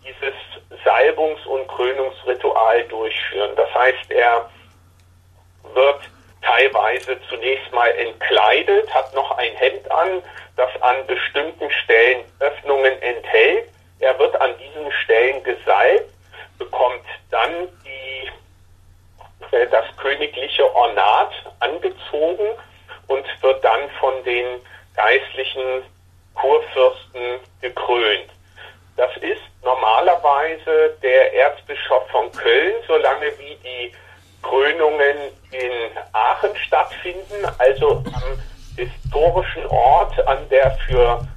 dieses 0.07 0.33
Salbungs- 0.83 1.45
und 1.45 1.67
Krönungsritual 1.67 2.83
durchführen. 2.85 3.51
Das 3.55 3.73
heißt, 3.73 4.11
er 4.11 4.49
wird 5.73 6.01
teilweise 6.41 7.19
zunächst 7.29 7.71
mal 7.73 7.89
entkleidet, 7.89 8.93
hat 8.93 9.13
noch 9.13 9.37
ein 9.37 9.53
Hemd 9.55 9.91
an, 9.91 10.21
das 10.55 10.69
an 10.81 11.05
bestimmten 11.07 11.69
Stellen 11.83 12.23
Öffnungen 12.39 13.01
enthält. 13.01 13.69
Er 13.99 14.17
wird 14.19 14.39
an 14.39 14.53
diesen 14.57 14.91
Stellen 15.03 15.43
gesalbt, 15.43 16.11
bekommt 16.57 17.03
dann 17.31 17.67
die 17.85 19.55
äh, 19.55 19.67
das 19.67 19.85
königliche 19.97 20.73
Ornat 20.75 21.31
angezogen 21.59 22.47
und 23.07 23.25
wird 23.41 23.63
dann 23.63 23.89
von 23.99 24.23
den 24.23 24.61
geistlichen 24.95 25.83
Kurfürsten 26.33 27.39
gekrönt. 27.61 28.29
Das 28.95 29.15
ist 29.17 29.41
normalerweise 29.67 30.95
der 31.03 31.33
Erzbischof 31.33 32.07
von 32.09 32.31
Köln, 32.31 32.75
solange 32.88 33.25
wie 33.38 33.57
die 33.63 33.91
Krönungen 34.41 35.17
in 35.51 35.97
Aachen 36.13 36.55
stattfinden, 36.55 37.45
also 37.57 38.01
am 38.05 38.39
historischen 38.77 39.65
Ort, 39.67 40.25
an 40.25 40.47
der 40.50 40.71
für 40.88 41.27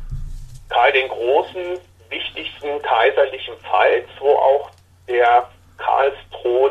Karl 0.68 0.92
den 0.92 1.08
Großen 1.08 1.78
wichtigsten 2.08 2.80
kaiserlichen 2.82 3.54
Pfalz, 3.68 4.06
wo 4.20 4.30
auch 4.36 4.70
der 5.08 5.48
Karlsthron 5.78 6.70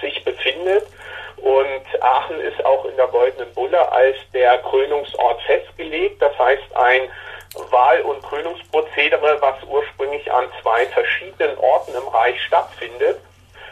sich 0.00 0.22
befindet. 0.24 0.86
Und 1.44 2.02
Aachen 2.02 2.40
ist 2.40 2.64
auch 2.64 2.86
in 2.86 2.96
der 2.96 3.06
Goldenen 3.08 3.52
Bulle 3.52 3.92
als 3.92 4.16
der 4.32 4.56
Krönungsort 4.58 5.42
festgelegt. 5.42 6.22
Das 6.22 6.36
heißt, 6.38 6.74
ein 6.74 7.02
Wahl- 7.70 8.00
und 8.00 8.22
Krönungsprozedere, 8.22 9.36
was 9.42 9.56
ursprünglich 9.64 10.32
an 10.32 10.46
zwei 10.62 10.86
verschiedenen 10.86 11.58
Orten 11.58 11.94
im 11.94 12.08
Reich 12.08 12.42
stattfindet. 12.44 13.20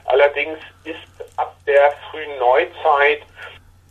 Allerdings 0.04 0.58
ist 0.84 0.98
ab 1.38 1.56
der 1.66 1.94
frühen 2.10 2.38
Neuzeit 2.38 3.22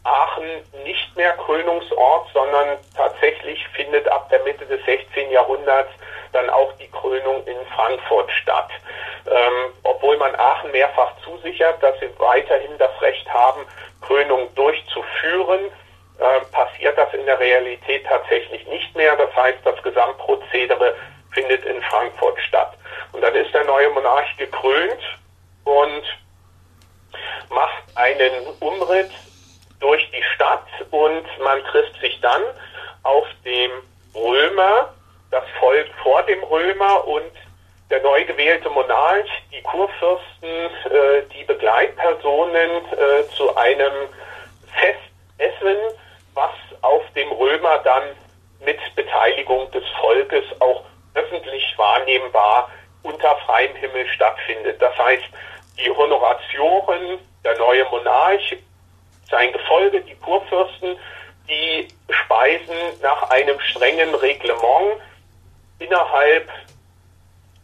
Aachen 0.04 0.46
nicht 0.84 1.16
mehr 1.18 1.34
Krönungsort, 1.34 2.30
sondern 2.34 2.78
tatsächlich 2.96 3.68
findet 3.70 4.08
ab 4.10 4.30
der 4.30 4.44
Mitte 4.44 4.68
des 4.68 4.86
16. 4.86 5.32
Jahrhunderts 5.32 5.90
dann 6.34 6.52
auch 6.52 6.72
die 6.74 6.90
Krönung 6.90 7.44
in 7.48 7.58
Frankfurt 7.76 8.32
statt. 8.44 8.70
Ähm, 9.28 9.74
obwohl 9.84 10.18
man 10.18 10.36
Aachen 10.36 10.72
mehrfach 10.72 11.12
zusichert, 11.24 11.82
dass 11.82 12.00
sie 12.00 12.10
weiterhin 12.18 12.78
das 12.78 12.92
Recht 13.02 13.28
haben, 13.32 13.62
Krönung 14.02 14.54
durchzuführen, 14.56 15.72
äh, 16.20 16.42
passiert 16.52 16.98
das 16.98 17.14
in 17.14 17.26
der 17.26 17.40
Realität 17.40 18.06
tatsächlich 18.06 18.66
nicht 18.68 18.96
mehr. 18.96 19.16
Das 19.16 19.36
heißt, 19.36 19.60
das 19.64 19.82
Gesamtprozedere 19.84 20.96
findet 21.32 21.66
in 21.66 21.82
Frankfurt 21.84 22.40
statt. 22.42 22.74
Und 23.12 23.22
dann 23.22 23.36
ist 23.36 23.54
der 23.54 23.64
neue 23.66 23.90
Monarch 23.90 24.38
gekrönt 24.38 25.02
und 25.64 26.04
macht 27.50 27.84
einen 27.96 28.48
Umritt 28.60 29.12
durch 29.80 30.10
die 30.12 30.24
Stadt 30.36 30.68
und 30.92 31.26
man 31.44 31.64
trifft 31.66 32.00
sich 32.00 32.20
dann 32.22 32.44
auf 33.04 33.28
dem 33.44 33.72
Römer, 34.14 34.94
das 35.32 35.44
Volk 35.60 35.88
vor 36.04 36.24
dem 36.24 36.44
Römer 36.44 37.08
und 37.08 37.32
der 37.92 38.02
neu 38.02 38.24
gewählte 38.24 38.70
Monarch, 38.70 39.28
die 39.52 39.62
Kurfürsten, 39.62 40.50
äh, 40.50 41.24
die 41.36 41.44
Begleitpersonen 41.44 42.72
äh, 42.92 43.28
zu 43.36 43.56
einem 43.58 43.92
Festessen, 44.74 45.78
was 46.34 46.52
auf 46.82 47.04
dem 47.16 47.30
Römer 47.34 47.80
dann 47.80 48.04
mit 48.66 48.80
Beteiligung 48.96 49.70
des 49.72 49.84
Volkes 50.00 50.46
auch 50.60 50.84
öffentlich 51.16 51.74
wahrnehmbar 51.78 52.72
unter 53.04 53.36
freiem 53.46 53.76
Himmel 53.76 54.08
stattfindet. 54.08 54.82
Das 54.82 54.98
heißt, 54.98 55.26
die 55.78 55.90
Honoratioren, 55.90 57.20
der 57.44 57.58
neue 57.58 57.84
Monarch, 57.86 58.56
sein 59.30 59.52
Gefolge, 59.52 60.00
die 60.02 60.16
Kurfürsten, 60.16 60.98
die 61.50 61.88
speisen 62.10 62.76
nach 63.02 63.30
einem 63.32 63.60
strengen 63.60 64.16
Reglement 64.16 65.02
innerhalb 65.80 66.50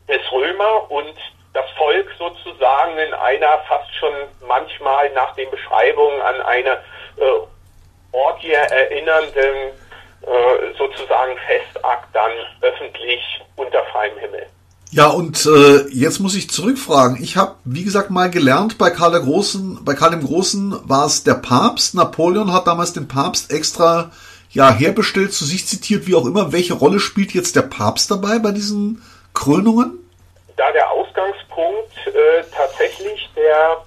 des 0.07 0.21
Römer 0.31 0.89
und 0.89 1.13
das 1.53 1.65
Volk 1.77 2.07
sozusagen 2.17 2.97
in 2.97 3.13
einer 3.13 3.59
fast 3.67 3.93
schon 3.95 4.13
manchmal 4.47 5.11
nach 5.13 5.33
den 5.35 5.49
Beschreibungen 5.49 6.21
an 6.21 6.41
eine 6.41 6.71
äh, 7.17 8.11
Orgie 8.11 8.51
erinnernden 8.51 9.73
äh, 10.21 10.77
sozusagen 10.77 11.37
Festakt 11.45 12.13
dann 12.13 12.31
öffentlich 12.61 13.21
unter 13.55 13.83
freiem 13.91 14.17
Himmel. 14.17 14.45
Ja, 14.89 15.07
und 15.07 15.45
äh, 15.45 15.87
jetzt 15.89 16.19
muss 16.19 16.35
ich 16.35 16.49
zurückfragen. 16.49 17.21
Ich 17.21 17.35
habe, 17.35 17.55
wie 17.65 17.83
gesagt, 17.83 18.09
mal 18.09 18.29
gelernt, 18.29 18.77
bei 18.77 18.89
Karl 18.89 19.11
der 19.11 19.19
Großen, 19.19 19.83
bei 19.83 19.93
Karl 19.93 20.11
dem 20.11 20.25
Großen 20.25 20.79
war 20.87 21.05
es 21.05 21.23
der 21.23 21.35
Papst. 21.35 21.93
Napoleon 21.93 22.53
hat 22.53 22.67
damals 22.67 22.93
den 22.93 23.07
Papst 23.07 23.51
extra 23.51 24.11
ja 24.49 24.71
herbestellt, 24.71 25.33
zu 25.33 25.43
sich 25.43 25.67
zitiert, 25.67 26.07
wie 26.07 26.15
auch 26.15 26.25
immer. 26.25 26.53
Welche 26.53 26.73
Rolle 26.73 26.99
spielt 26.99 27.33
jetzt 27.33 27.55
der 27.55 27.63
Papst 27.63 28.09
dabei 28.11 28.39
bei 28.39 28.51
diesen 28.51 29.01
Krönungen? 29.37 30.09
Da 30.55 30.71
der 30.71 30.89
Ausgangspunkt 30.91 31.95
äh, 32.07 32.43
tatsächlich 32.55 33.29
der 33.35 33.83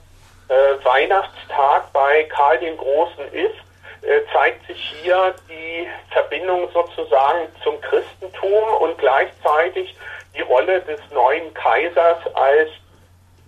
äh, 0.48 0.84
Weihnachtstag 0.84 1.92
bei 1.92 2.22
Karl 2.24 2.58
dem 2.58 2.76
Großen 2.76 3.24
ist, 3.32 3.58
äh, 4.02 4.20
zeigt 4.32 4.64
sich 4.68 4.94
hier 5.02 5.34
die 5.48 5.88
Verbindung 6.12 6.68
sozusagen 6.72 7.48
zum 7.64 7.80
Christentum 7.80 8.62
und 8.80 8.96
gleichzeitig 8.98 9.96
die 10.36 10.42
Rolle 10.42 10.80
des 10.82 11.00
neuen 11.12 11.52
Kaisers 11.54 12.18
als 12.34 12.70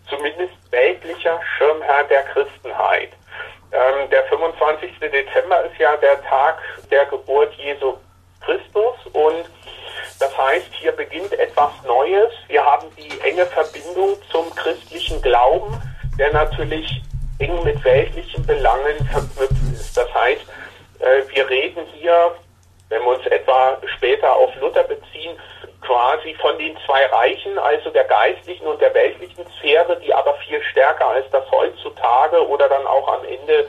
zumindest 0.09 0.52
weltlicher 0.71 1.40
Schirmherr 1.56 2.04
der 2.04 2.25
Christenheit. 2.25 3.11
Ähm, 3.71 4.11
der 4.11 4.25
25. 4.25 4.99
Dezember 4.99 5.64
ist 5.64 5.78
ja 5.78 5.97
der 5.99 6.21
Tag 6.25 6.59
der 6.90 7.06
Geburt 7.06 7.54
Jesu 7.54 7.97
Christus 8.44 8.97
und 9.12 9.47
das 10.23 10.38
heißt, 10.38 10.69
hier 10.79 10.93
beginnt 10.93 11.33
etwas 11.33 11.73
Neues. 11.85 12.33
Wir 12.47 12.64
haben 12.64 12.87
die 12.97 13.21
enge 13.23 13.45
Verbindung 13.45 14.17
zum 14.31 14.55
christlichen 14.55 15.21
Glauben, 15.21 15.83
der 16.17 16.33
natürlich 16.33 17.02
eng 17.41 17.64
mit 17.64 17.83
weltlichen 17.83 18.47
Belangen 18.47 19.05
verknüpft 19.11 19.73
ist. 19.73 19.97
Das 19.97 20.14
heißt, 20.14 20.43
äh, 21.00 21.23
wir 21.35 21.50
reden 21.50 21.85
hier, 21.95 22.37
wenn 22.89 23.02
wir 23.02 23.08
uns 23.08 23.26
etwa 23.26 23.76
später 23.97 24.32
auf 24.32 24.54
Luther 24.61 24.85
beziehen, 24.85 25.37
quasi 25.80 26.37
von 26.41 26.56
den 26.56 26.76
zwei 26.87 27.04
Reichen, 27.06 27.58
also 27.58 27.91
der 27.91 28.04
geistlichen 28.04 28.69
und 28.69 28.80
der 28.80 28.95
weltlichen 28.95 29.45
Sphäre, 29.58 29.99
die 29.99 30.15
aber 30.15 30.35
viel 30.47 30.63
stärker 30.71 31.08
als 31.08 31.28
das 31.32 31.50
heutzutage 31.50 32.47
oder 32.47 32.69
dann 32.69 32.87
auch 32.87 33.08
am 33.08 33.25
Ende 33.25 33.69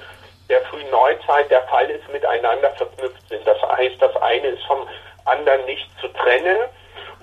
der 0.50 0.62
frühen 0.66 0.92
Neuzeit 0.92 1.50
der 1.50 1.64
Fall 1.64 1.90
ist, 1.90 2.08
miteinander 2.10 2.70
verknüpft 2.76 3.28
sind. 3.28 3.42
Das 3.48 3.60
heißt, 3.60 4.00
das 4.00 4.16
eine 4.18 4.50
ist 4.50 4.64
vom 4.66 4.88
anderen 5.26 5.66
nicht 5.66 5.90
zu 6.00 6.08
trennen. 6.10 6.58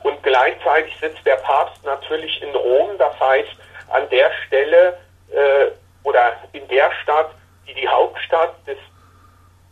Und 0.03 0.23
gleichzeitig 0.23 0.97
sitzt 0.99 1.25
der 1.27 1.37
Papst 1.37 1.85
natürlich 1.85 2.43
in 2.43 2.55
Rom, 2.55 2.97
das 2.99 3.19
heißt 3.21 3.51
an 3.91 4.09
der 4.11 4.31
Stelle 4.47 4.99
äh, 5.31 5.67
oder 6.05 6.37
in 6.53 6.67
der 6.69 6.91
Stadt, 7.03 7.31
die 7.69 7.75
die 7.75 7.89
Hauptstadt 7.89 8.55
des 8.67 8.79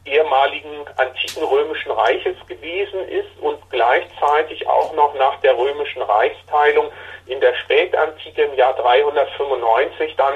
ehemaligen 0.05 0.87
antiken 0.97 1.45
römischen 1.45 1.91
Reiches 1.91 2.37
gewesen 2.47 3.09
ist 3.09 3.38
und 3.41 3.59
gleichzeitig 3.71 4.67
auch 4.67 4.95
noch 4.95 5.14
nach 5.14 5.38
der 5.41 5.57
römischen 5.57 6.03
Reichsteilung 6.03 6.91
in 7.27 7.41
der 7.41 7.55
Spätantike 7.55 8.43
im 8.43 8.55
Jahr 8.55 8.75
395 8.75 10.17
dann 10.17 10.35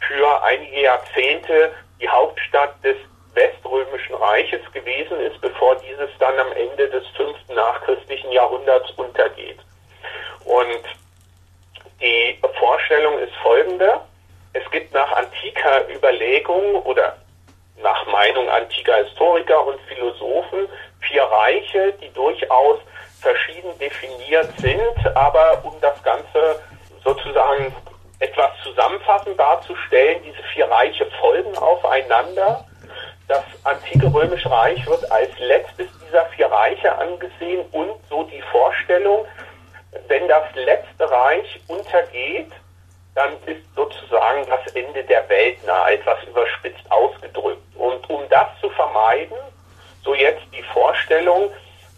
für 0.00 0.42
einige 0.42 0.80
Jahrzehnte 0.80 1.72
die 2.00 2.08
Hauptstadt 2.08 2.82
des 2.84 2.96
weströmischen 3.34 4.14
Reiches 4.14 4.60
gewesen 4.72 5.20
ist, 5.20 5.40
bevor 5.40 5.76
dieses 5.76 6.10
dann 6.18 6.38
am 6.38 6.52
Ende 6.52 6.88
des 6.88 7.06
fünften 7.16 7.54
nachchristlichen 7.54 8.32
Jahrhunderts 8.32 8.90
untergeht. 8.92 9.58
Und 10.44 10.82
die 12.00 12.38
Vorstellung 12.58 13.18
ist 13.18 13.34
folgende. 13.42 14.00
Es 14.52 14.68
gibt 14.70 14.92
nach 14.92 15.12
antiker 15.12 15.88
Überlegung 15.88 16.82
oder 16.82 17.16
nach 17.82 18.06
Meinung 18.06 18.48
antiker 18.48 18.96
Historiker 19.04 19.66
und 19.66 19.80
Philosophen 19.82 20.68
vier 21.00 21.22
Reiche, 21.22 21.92
die 22.00 22.12
durchaus 22.12 22.78
verschieden 23.20 23.78
definiert 23.78 24.48
sind, 24.58 25.16
aber 25.16 25.62
um 25.64 25.74
das 25.80 26.02
Ganze 26.02 26.60
sozusagen 27.04 27.74
etwas 28.18 28.50
zusammenfassend 28.62 29.38
darzustellen, 29.38 30.22
diese 30.22 30.42
vier 30.54 30.70
Reiche 30.70 31.06
folgen 31.20 31.56
aufeinander. 31.56 32.64
Das 33.30 33.44
antike 33.62 34.12
römische 34.12 34.50
Reich 34.50 34.84
wird 34.88 35.08
als 35.12 35.30
letztes 35.38 35.86
dieser 36.04 36.26
vier 36.30 36.50
Reiche 36.50 36.92
angesehen 36.98 37.64
und 37.70 37.92
so 38.08 38.24
die 38.24 38.42
Vorstellung, 38.50 39.24
wenn 40.08 40.26
das 40.26 40.52
letzte 40.56 41.08
Reich 41.08 41.60
untergeht, 41.68 42.50
dann 43.14 43.34
ist 43.46 43.62
sozusagen 43.76 44.44
das 44.48 44.74
Ende 44.74 45.04
der 45.04 45.28
Welt 45.28 45.64
nahe, 45.64 45.92
etwas 45.92 46.18
überspitzt 46.24 46.82
ausgedrückt. 46.90 47.62
Und 47.76 48.10
um 48.10 48.28
das 48.30 48.48
zu 48.60 48.68
vermeiden, 48.70 49.38
so 50.02 50.12
jetzt 50.12 50.42
die 50.52 50.64
Vorstellung, 50.64 51.52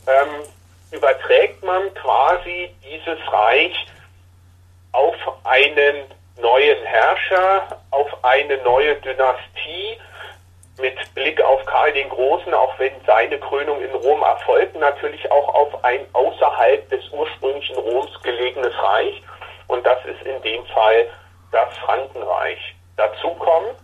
ähm, 0.07 0.45
überträgt 0.91 1.65
man 1.65 1.95
quasi 1.95 2.75
dieses 2.85 3.19
Reich 3.33 3.87
auf 4.93 5.17
einen 5.45 6.05
neuen 6.39 6.85
Herrscher, 6.85 7.81
auf 7.91 8.23
eine 8.23 8.59
neue 8.59 8.97
Dynastie, 8.97 9.97
mit 10.79 11.15
Blick 11.15 11.41
auf 11.43 11.65
Karl 11.67 11.93
den 11.93 12.09
Großen, 12.09 12.53
auch 12.55 12.79
wenn 12.79 12.93
seine 13.07 13.39
Krönung 13.39 13.81
in 13.83 13.95
Rom 13.95 14.23
erfolgt, 14.23 14.77
natürlich 14.77 15.31
auch 15.31 15.55
auf 15.55 15.85
ein 15.85 16.07
außerhalb 16.13 16.89
des 16.89 17.09
ursprünglichen 17.11 17.77
Roms 17.77 18.11
gelegenes 18.23 18.75
Reich. 18.83 19.23
Und 19.69 19.85
das 19.85 19.99
ist 20.07 20.23
in 20.23 20.41
dem 20.43 20.65
Fall 20.67 21.07
das 21.51 21.77
Frankenreich. 21.79 22.75
Dazu 22.97 23.31
kommt, 23.35 23.75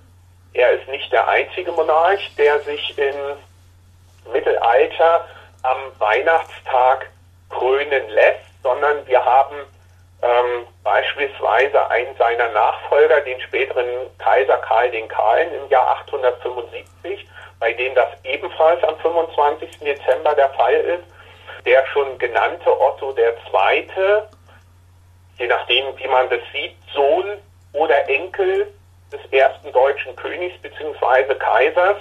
er 0.54 0.72
ist 0.72 0.88
nicht 0.88 1.12
der 1.12 1.28
einzige 1.28 1.70
Monarch, 1.72 2.20
der 2.36 2.60
sich 2.60 2.96
im 2.98 4.32
Mittelalter 4.32 5.26
am 5.62 5.78
Weihnachtstag 5.98 7.10
krönen 7.50 8.08
lässt, 8.10 8.62
sondern 8.62 9.06
wir 9.06 9.24
haben 9.24 9.56
ähm, 10.22 10.66
beispielsweise 10.82 11.90
einen 11.90 12.16
seiner 12.16 12.48
Nachfolger, 12.50 13.20
den 13.20 13.40
späteren 13.40 13.86
Kaiser 14.18 14.56
Karl 14.58 14.90
den 14.90 15.08
Kahlen 15.08 15.54
im 15.54 15.68
Jahr 15.68 15.98
875, 16.02 17.26
bei 17.60 17.72
dem 17.72 17.94
das 17.94 18.08
ebenfalls 18.24 18.82
am 18.84 18.98
25. 18.98 19.78
Dezember 19.80 20.34
der 20.34 20.50
Fall 20.50 20.74
ist. 20.74 21.04
Der 21.66 21.84
schon 21.86 22.18
genannte 22.18 22.70
Otto 22.80 23.14
II 23.16 24.22
je 25.38 25.46
nachdem, 25.46 25.96
wie 25.98 26.08
man 26.08 26.28
das 26.28 26.40
sieht, 26.52 26.74
Sohn 26.92 27.38
oder 27.72 28.08
Enkel 28.08 28.66
des 29.12 29.20
ersten 29.32 29.72
deutschen 29.72 30.14
Königs 30.16 30.60
bzw. 30.60 31.34
Kaisers. 31.34 31.96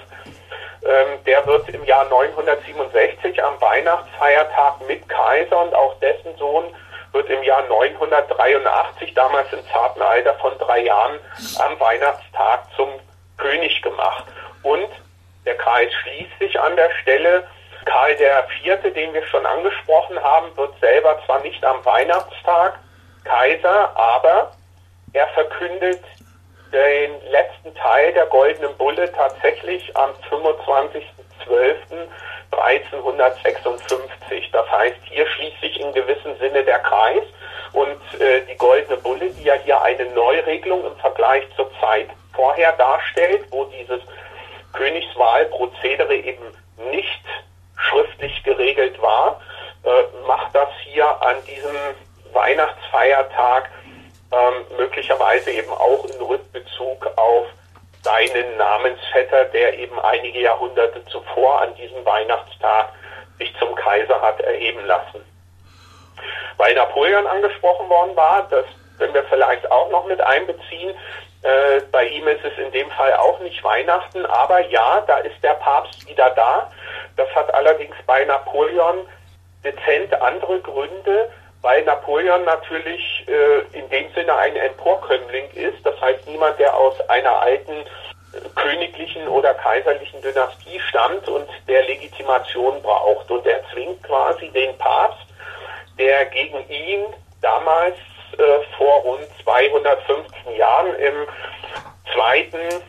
Ähm, 0.83 1.23
der 1.25 1.45
wird 1.45 1.69
im 1.69 1.83
Jahr 1.85 2.05
967 2.09 3.43
am 3.43 3.59
Weihnachtsfeiertag 3.61 4.87
mit 4.87 5.07
Kaiser 5.09 5.61
und 5.61 5.73
auch 5.73 5.99
dessen 5.99 6.35
Sohn 6.37 6.65
wird 7.17 7.29
im 7.31 7.41
Jahr 7.41 7.63
983, 7.63 9.13
damals 9.15 9.51
im 9.51 9.65
zarten 9.71 10.03
Alter 10.03 10.35
von 10.35 10.55
drei 10.59 10.81
Jahren, 10.81 11.19
am 11.57 11.79
Weihnachtstag 11.79 12.65
zum 12.75 12.89
König 13.37 13.81
gemacht. 13.81 14.25
Und 14.61 14.87
der 15.45 15.55
Kreis 15.55 15.91
schließt 16.03 16.37
sich 16.37 16.59
an 16.59 16.75
der 16.75 16.91
Stelle. 17.01 17.43
Karl 17.85 18.11
IV., 18.11 18.93
den 18.93 19.13
wir 19.13 19.25
schon 19.25 19.45
angesprochen 19.45 20.21
haben, 20.21 20.55
wird 20.57 20.79
selber 20.79 21.19
zwar 21.25 21.39
nicht 21.39 21.63
am 21.65 21.83
Weihnachtstag 21.83 22.77
Kaiser, 23.23 23.97
aber 23.97 24.51
er 25.13 25.27
verkündet 25.29 26.03
den 26.71 27.11
letzten 27.31 27.73
Teil 27.75 28.13
der 28.13 28.27
Goldenen 28.27 28.75
Bulle 28.77 29.11
tatsächlich 29.11 29.95
am 29.97 30.11
25.12.1356. 32.51 34.51
Das 34.51 34.69
heißt, 34.71 34.97
hier 35.03 35.27
schließt 35.27 35.61
sich 35.61 35.79
in 35.79 35.93
gewissem 35.93 36.35
Sinne 36.39 36.63
der 36.63 36.79
Kreis 36.79 37.23
und 37.73 38.01
äh, 38.19 38.41
die 38.49 38.57
Goldene 38.57 38.97
Bulle, 38.97 39.29
die 39.31 39.43
ja 39.43 39.53
hier 39.63 39.81
eine 39.81 40.05
Neuregelung 40.07 40.85
im 40.85 40.95
Vergleich 40.97 41.43
zur 41.55 41.69
Zeit 41.79 42.09
vorher 42.33 42.73
darstellt, 42.73 43.45
wo 43.51 43.63
dieses 43.65 44.01
Königswahlprozedere 44.73 46.15
eben 46.15 46.43
nicht 46.91 47.23
schriftlich 47.77 48.43
geregelt 48.43 49.01
war, 49.01 49.39
äh, 49.83 49.89
macht 50.27 50.53
das 50.53 50.69
hier 50.83 51.05
an 51.21 51.37
diesem 51.45 51.75
Weihnachtsfeiertag 52.33 53.69
ähm, 54.31 54.77
möglicherweise 54.77 55.51
eben 55.51 55.71
auch 55.71 56.05
in 56.05 56.21
Rückbezug 56.21 57.07
auf 57.15 57.45
seinen 58.07 58.55
Namensvetter, 58.55 59.45
der 59.45 59.77
eben 59.77 59.99
einige 59.99 60.39
Jahrhunderte 60.39 61.03
zuvor 61.05 61.61
an 61.61 61.75
diesem 61.75 62.05
Weihnachtstag 62.05 62.93
sich 63.37 63.53
zum 63.59 63.75
Kaiser 63.75 64.21
hat 64.21 64.39
erheben 64.39 64.85
lassen. 64.85 65.21
Weil 66.55 66.73
Napoleon 66.73 67.27
angesprochen 67.27 67.89
worden 67.89 68.15
war, 68.15 68.47
das 68.49 68.65
können 68.97 69.13
wir 69.13 69.25
vielleicht 69.25 69.69
auch 69.69 69.91
noch 69.91 70.05
mit 70.05 70.21
einbeziehen. 70.21 70.95
Äh, 71.43 71.81
bei 71.91 72.05
ihm 72.05 72.27
ist 72.29 72.45
es 72.45 72.57
in 72.57 72.71
dem 72.71 72.89
Fall 72.91 73.13
auch 73.15 73.39
nicht 73.41 73.61
Weihnachten, 73.63 74.25
aber 74.25 74.61
ja, 74.69 75.03
da 75.05 75.17
ist 75.17 75.43
der 75.43 75.55
Papst 75.55 76.07
wieder 76.09 76.29
da. 76.31 76.71
Das 77.17 77.27
hat 77.35 77.53
allerdings 77.53 77.95
bei 78.05 78.23
Napoleon 78.23 79.05
dezent 79.65 80.13
andere 80.21 80.59
Gründe, 80.61 81.29
weil 81.67 81.83
Napoleon 81.83 82.45
natürlich 82.45 83.25
äh, 83.27 83.77
in 83.77 83.89
dem 83.89 84.09
Sinne 84.13 84.33
ein 84.33 84.55
Emporkömmling 84.55 85.49
ist. 85.51 85.85
Das 85.85 85.99
heißt, 85.99 86.25
niemand, 86.25 86.57
der 86.59 86.73
aus 86.73 86.97
einer 87.09 87.41
alten 87.41 87.73
äh, 87.73 88.39
königlichen 88.55 89.27
oder 89.27 89.53
kaiserlichen 89.53 90.21
Dynastie 90.21 90.79
stammt 90.87 91.27
und 91.27 91.45
der 91.67 91.83
Legitimation 91.83 92.81
braucht. 92.81 93.29
Und 93.29 93.45
er 93.45 93.61
zwingt 93.73 94.01
quasi 94.03 94.47
den 94.51 94.77
Papst, 94.77 95.27
der 95.99 96.27
gegen 96.27 96.57
ihn 96.69 97.03
damals 97.41 97.97
äh, 98.37 98.77
vor 98.77 99.01
rund 99.01 99.27
215 99.43 100.55
Jahren 100.55 100.95
im 100.95 101.27
Zweiten 102.13 102.81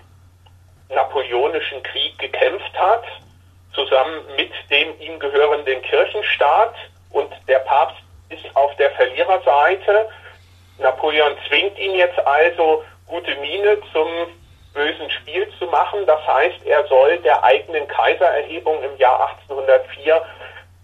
Napoleonischen 0.91 1.83
Krieg 1.83 2.17
gekämpft 2.21 2.79
hat, 2.79 3.03
zusammen 3.73 4.21
mit 4.37 4.53
dem 4.71 5.01
ihm 5.01 5.19
gehörenden 5.19 5.83
Kirchenstaat. 5.83 6.77
Und 7.11 7.33
der 7.49 7.59
Papst 7.61 8.05
ist 8.31 8.45
auf 8.55 8.75
der 8.77 8.91
Verliererseite. 8.93 10.09
Napoleon 10.79 11.37
zwingt 11.49 11.79
ihn 11.79 11.95
jetzt 11.95 12.19
also, 12.27 12.85
gute 13.07 13.35
Miene 13.37 13.79
zum 13.93 14.09
bösen 14.75 15.11
Spiel 15.11 15.49
zu 15.59 15.67
machen. 15.67 16.07
Das 16.07 16.25
heißt, 16.27 16.65
er 16.67 16.87
soll 16.87 17.19
der 17.19 17.43
eigenen 17.43 17.87
Kaisererhebung 17.89 18.83
im 18.83 18.97
Jahr 18.99 19.31
1804 19.43 20.23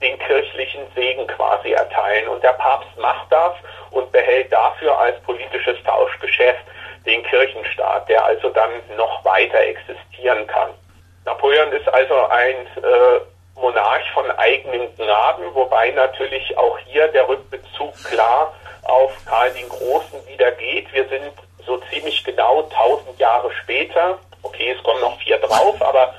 den 0.01 0.19
kirchlichen 0.19 0.83
Segen 0.95 1.27
quasi 1.29 1.73
erteilen. 1.73 2.29
Und 2.29 2.43
der 2.43 2.55
Papst 2.55 2.97
macht 2.99 3.31
das 3.31 3.53
und 3.91 4.11
behält 4.13 4.53
dafür 4.53 4.99
als 4.99 5.21
politisches 5.21 5.77
Tauschgeschäft 5.85 6.65
den 7.07 7.23
Kirchenstaat, 7.23 8.09
der 8.09 8.25
also 8.25 8.49
dann 8.51 8.71
noch 8.97 9.25
weiter 9.25 9.61
existieren 9.61 10.47
kann. 10.47 10.71
Napoleon 11.25 11.73
ist 11.73 11.89
also 11.89 12.15
ein 12.27 12.67
äh, 12.83 13.21
Monarch 13.65 14.11
von 14.13 14.31
eigenem 14.33 14.95
Gnaden, 14.95 15.55
wobei 15.55 15.91
natürlich 15.93 16.55
auch 16.59 16.79
hier 16.81 17.09
der 17.09 17.27
Rückbezug 17.27 17.95
klar 18.05 18.53
auf 18.83 19.11
Karl 19.25 19.51
den 19.53 19.67
Großen 19.71 20.27
wieder 20.27 20.51
geht. 20.53 20.93
Wir 20.93 21.09
sind 21.09 21.33
so 21.65 21.79
ziemlich 21.91 22.23
genau 22.25 22.65
1000 22.65 23.19
Jahre 23.19 23.51
später. 23.63 24.19
Okay, 24.43 24.75
es 24.77 24.83
kommen 24.83 25.01
noch 25.01 25.19
vier 25.19 25.39
drauf, 25.39 25.81
aber 25.81 26.15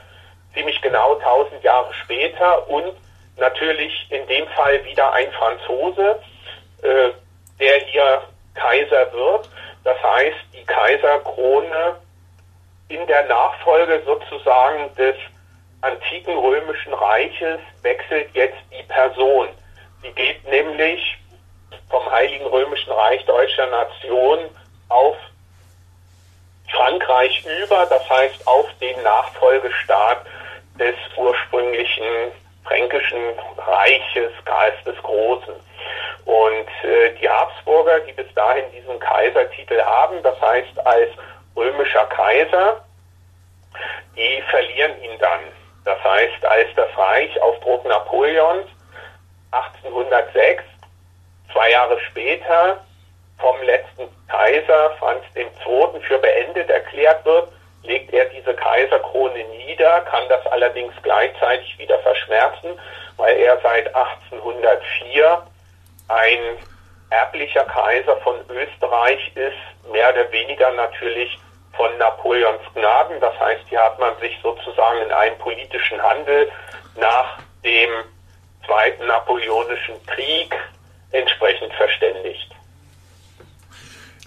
ziemlich 0.56 0.82
genau 0.82 1.20
1000 1.20 1.64
Jahre 1.64 1.94
später 1.94 2.68
und 2.68 2.98
natürlich 3.38 3.94
in 4.10 4.26
dem 4.26 4.48
Fall 4.48 4.84
wieder 4.84 5.14
ein 5.14 5.32
Franzose, 5.34 6.20
äh, 6.82 7.10
der 7.60 7.80
hier 7.92 8.24
Kaiser 8.56 9.14
wird. 9.14 9.50
Das 9.84 10.02
heißt, 10.02 10.38
die 10.52 10.66
Kaiserkrone 10.66 11.98
in 12.88 13.06
der 13.06 13.28
Nachfolge 13.28 14.02
sozusagen 14.04 14.96
des 14.96 15.16
antiken 15.86 16.38
römischen 16.38 16.94
Reiches 16.94 17.60
wechselt 17.82 18.30
jetzt 18.34 18.58
die 18.72 18.84
Person. 18.84 19.48
Sie 20.02 20.12
geht 20.12 20.44
nämlich 20.48 21.18
vom 21.90 22.12
Heiligen 22.12 22.46
Römischen 22.48 22.92
Reich 22.92 23.24
deutscher 23.26 23.68
Nation 23.68 24.40
auf 24.90 25.16
Frankreich 26.70 27.46
über, 27.62 27.86
das 27.86 28.10
heißt 28.10 28.48
auf 28.48 28.68
den 28.82 29.02
Nachfolgestaat 29.04 30.26
des 30.80 30.96
ursprünglichen 31.16 32.32
fränkischen 32.66 33.22
Reiches 33.58 34.32
Karls 34.44 34.76
des 34.86 34.98
Großen. 35.04 35.54
Und 36.26 36.68
äh, 36.84 37.14
die 37.22 37.30
Habsburger, 37.30 38.00
die 38.02 38.14
bis 38.14 38.32
dahin 38.34 38.66
diesen 38.72 39.00
Kaisertitel 39.00 39.80
haben, 39.82 40.22
das 40.24 40.40
heißt 40.42 40.86
als 40.86 41.10
römischer 41.56 42.06
Kaiser, 42.08 42.84
die 44.16 44.42
verlieren 44.50 45.02
ihn 45.04 45.20
dann. 45.20 45.40
Das 45.86 46.04
heißt, 46.04 46.46
als 46.46 46.68
das 46.76 46.98
Reich 46.98 47.42
auf 47.42 47.60
Druck 47.60 47.86
Napoleons 47.86 48.68
1806, 49.52 50.64
zwei 51.54 51.72
Jahre 51.72 52.00
später, 52.10 52.84
vom 53.38 53.62
letzten 53.64 54.08
Kaiser 54.28 54.92
Franz 55.00 55.24
II. 55.36 56.02
für 56.02 56.18
beendet 56.18 56.70
erklärt 56.70 57.24
wird, 57.26 57.50
legt 57.84 58.12
er 58.14 58.26
diese 58.26 58.54
Kaiserkrone 58.54 59.44
nieder, 59.58 60.02
kann 60.02 60.28
das 60.30 60.46
allerdings 60.48 60.94
gleichzeitig 61.04 61.78
wieder 61.78 62.00
verschmerzen, 62.00 62.80
weil 63.18 63.38
er 63.38 63.60
seit 63.62 63.94
1804 63.94 65.44
ein 66.08 66.40
erblicher 67.12 67.64
Kaiser 67.66 68.18
von 68.18 68.38
Österreich 68.50 69.32
ist, 69.36 69.92
mehr 69.92 70.10
oder 70.10 70.32
weniger 70.32 70.72
natürlich 70.72 71.38
von 71.76 71.98
Napoleons 71.98 72.62
Gnaden. 72.74 73.20
Das 73.20 73.40
heißt, 73.40 73.64
hier 73.68 73.82
hat 73.82 74.00
man 74.00 74.18
sich 74.20 74.38
sozusagen 74.42 75.02
in 75.02 75.12
einem 75.12 75.38
politischen 75.38 76.02
Handel 76.02 76.52
nach 76.96 77.40
dem 77.64 77.90
Zweiten 78.66 79.06
Napoleonischen 79.06 80.04
Krieg 80.08 80.56
entsprechend 81.12 81.74
verständigt. 81.74 82.52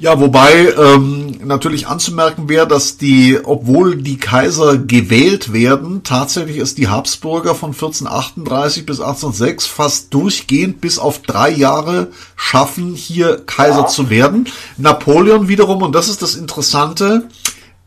Ja, 0.01 0.21
wobei 0.21 0.73
ähm, 0.79 1.41
natürlich 1.45 1.89
anzumerken 1.89 2.49
wäre, 2.49 2.69
dass 2.69 2.99
die, 2.99 3.37
obwohl 3.43 3.97
die 3.97 4.17
Kaiser 4.17 4.79
gewählt 4.79 5.53
werden, 5.53 6.05
tatsächlich 6.05 6.59
ist 6.59 6.79
die 6.79 6.87
Habsburger 6.87 7.57
von 7.57 7.71
1438 7.71 8.87
bis 8.87 9.01
1806 9.01 9.67
fast 9.67 10.15
durchgehend 10.15 10.81
bis 10.81 11.01
auf 11.01 11.23
drei 11.23 11.51
Jahre 11.51 12.13
schaffen, 12.37 12.95
hier 12.95 13.39
Kaiser 13.45 13.81
ja. 13.81 13.87
zu 13.89 14.09
werden. 14.09 14.47
Napoleon 14.77 15.49
wiederum, 15.49 15.83
und 15.83 15.97
das 15.97 16.09
ist 16.09 16.23
das 16.23 16.37
Interessante, 16.37 17.29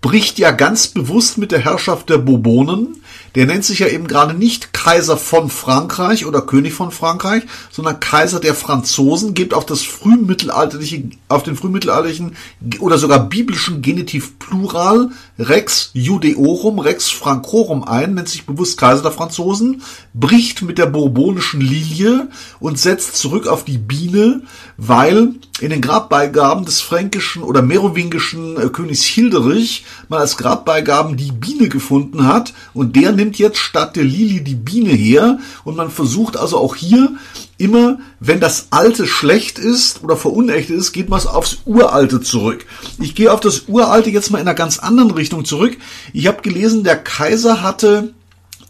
bricht 0.01 0.37
ja 0.37 0.51
ganz 0.51 0.87
bewusst 0.87 1.37
mit 1.37 1.53
der 1.53 1.59
Herrschaft 1.59 2.09
der 2.09 2.17
Bourbonen 2.17 3.00
der 3.35 3.45
nennt 3.45 3.63
sich 3.63 3.79
ja 3.79 3.87
eben 3.87 4.07
gerade 4.07 4.33
nicht 4.33 4.73
Kaiser 4.73 5.17
von 5.17 5.49
Frankreich 5.49 6.25
oder 6.25 6.41
König 6.41 6.73
von 6.73 6.91
Frankreich, 6.91 7.43
sondern 7.71 7.99
Kaiser 7.99 8.39
der 8.39 8.55
Franzosen, 8.55 9.33
gibt 9.33 9.53
auf 9.53 9.65
das 9.65 9.81
frühmittelalterliche, 9.81 11.03
auf 11.27 11.43
den 11.43 11.55
frühmittelalterlichen 11.55 12.35
oder 12.79 12.97
sogar 12.97 13.29
biblischen 13.29 13.81
Genitiv 13.81 14.37
Plural 14.39 15.09
Rex 15.39 15.91
Judeorum, 15.93 16.79
Rex 16.79 17.09
Francorum 17.09 17.83
ein, 17.83 18.13
nennt 18.13 18.29
sich 18.29 18.45
bewusst 18.45 18.77
Kaiser 18.77 19.01
der 19.01 19.11
Franzosen, 19.11 19.81
bricht 20.13 20.61
mit 20.61 20.77
der 20.77 20.85
bourbonischen 20.87 21.61
Lilie 21.61 22.27
und 22.59 22.79
setzt 22.79 23.15
zurück 23.15 23.47
auf 23.47 23.65
die 23.65 23.77
Biene, 23.77 24.41
weil 24.77 25.35
in 25.61 25.69
den 25.69 25.81
Grabbeigaben 25.81 26.65
des 26.65 26.81
fränkischen 26.81 27.43
oder 27.43 27.61
merowingischen 27.61 28.57
äh, 28.57 28.69
Königs 28.69 29.03
Hilderich 29.03 29.85
man 30.09 30.19
als 30.19 30.37
Grabbeigaben 30.37 31.17
die 31.17 31.31
Biene 31.31 31.69
gefunden 31.69 32.25
hat 32.25 32.53
und 32.73 32.95
der 32.95 33.11
nimmt 33.21 33.37
jetzt 33.37 33.59
statt 33.59 33.95
der 33.95 34.03
Lilie 34.03 34.41
die 34.41 34.55
Biene 34.55 34.89
her 34.89 35.37
und 35.63 35.77
man 35.77 35.91
versucht 35.91 36.37
also 36.37 36.57
auch 36.57 36.75
hier 36.75 37.09
immer, 37.57 37.99
wenn 38.19 38.39
das 38.39 38.67
Alte 38.71 39.05
schlecht 39.05 39.59
ist 39.59 40.03
oder 40.03 40.17
verunecht 40.17 40.71
ist, 40.71 40.91
geht 40.91 41.09
man 41.09 41.25
aufs 41.27 41.59
Uralte 41.65 42.21
zurück. 42.21 42.65
Ich 42.99 43.13
gehe 43.13 43.31
auf 43.31 43.39
das 43.39 43.67
Uralte 43.67 44.09
jetzt 44.09 44.31
mal 44.31 44.39
in 44.39 44.47
einer 44.47 44.55
ganz 44.55 44.79
anderen 44.79 45.11
Richtung 45.11 45.45
zurück. 45.45 45.77
Ich 46.13 46.25
habe 46.27 46.41
gelesen, 46.41 46.83
der 46.83 46.97
Kaiser 46.97 47.61
hatte 47.61 48.13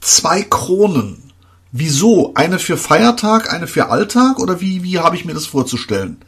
zwei 0.02 0.42
Kronen. 0.42 1.32
Wieso? 1.72 2.34
Eine 2.36 2.60
für 2.60 2.76
Feiertag, 2.76 3.54
eine 3.54 3.68
für 3.68 3.90
Alltag 3.90 4.40
oder 4.40 4.60
wie, 4.60 4.84
wie 4.84 5.00
habe 5.00 5.16
ich 5.16 5.24
mir 5.24 5.34
das 5.34 5.46
vorzustellen? 5.46 6.22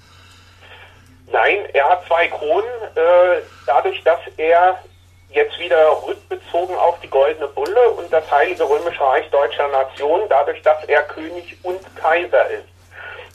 Nein, 1.34 1.58
er 1.74 1.90
hat 1.90 2.08
zwei 2.08 2.28
Kronen. 2.28 2.70
Äh, 2.96 3.42
dadurch, 3.66 4.02
dass 4.04 4.20
er 4.38 4.80
jetzt 5.34 5.58
wieder 5.60 5.98
rückbezogen 6.06 6.76
auf 6.76 7.00
die 7.02 7.10
Goldene 7.10 7.48
Bulle 7.48 7.89
und 7.91 8.12
das 8.12 8.30
Heilige 8.32 8.67
Römische 8.67 9.02
Reich 9.02 9.30
deutscher 9.30 9.67
Nation, 9.67 10.22
dadurch, 10.30 10.62
dass 10.62 10.84
er 10.86 11.04
König 11.04 11.58
und 11.63 11.80
Kaiser 11.96 12.50
ist. 12.50 12.67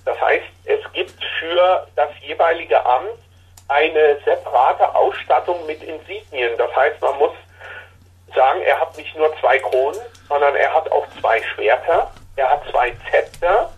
Das 0.04 0.20
heißt, 0.20 0.46
es 0.64 0.80
gibt 0.92 1.22
für 1.38 1.86
das 1.96 2.08
jeweilige 2.22 2.84
Amt 2.84 3.18
eine 3.68 4.18
separate 4.24 4.94
Ausstattung 4.94 5.66
mit 5.66 5.82
Insignien. 5.82 6.56
Das 6.56 6.74
heißt, 6.74 7.00
man 7.02 7.18
muss 7.18 7.32
sagen, 8.34 8.62
er 8.62 8.80
hat 8.80 8.96
nicht 8.96 9.14
nur 9.16 9.34
zwei 9.40 9.58
Kronen, 9.58 10.00
sondern 10.28 10.54
er 10.54 10.72
hat 10.72 10.90
auch 10.90 11.06
zwei 11.20 11.42
Schwerter, 11.42 12.10
er 12.36 12.50
hat 12.50 12.62
zwei 12.70 12.94
Zepter, 13.10 13.70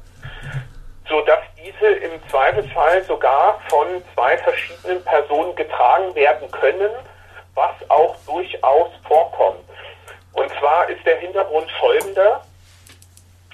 so 1.09 1.21
dass 1.23 1.41
diese 1.57 1.87
im 1.87 2.29
Zweifelsfall 2.29 3.03
sogar 3.05 3.61
von 3.69 3.87
zwei 4.15 4.37
verschiedenen 4.39 5.03
Personen 5.05 5.57
getragen 5.57 6.15
werden 6.15 6.51
können 6.51 6.91
was 7.61 7.91
auch 7.91 8.17
durchaus 8.27 8.91
vorkommt. 9.07 9.61
Und 10.33 10.51
der 11.05 11.19
Hintergrund 11.19 11.71
folgender. 11.73 12.43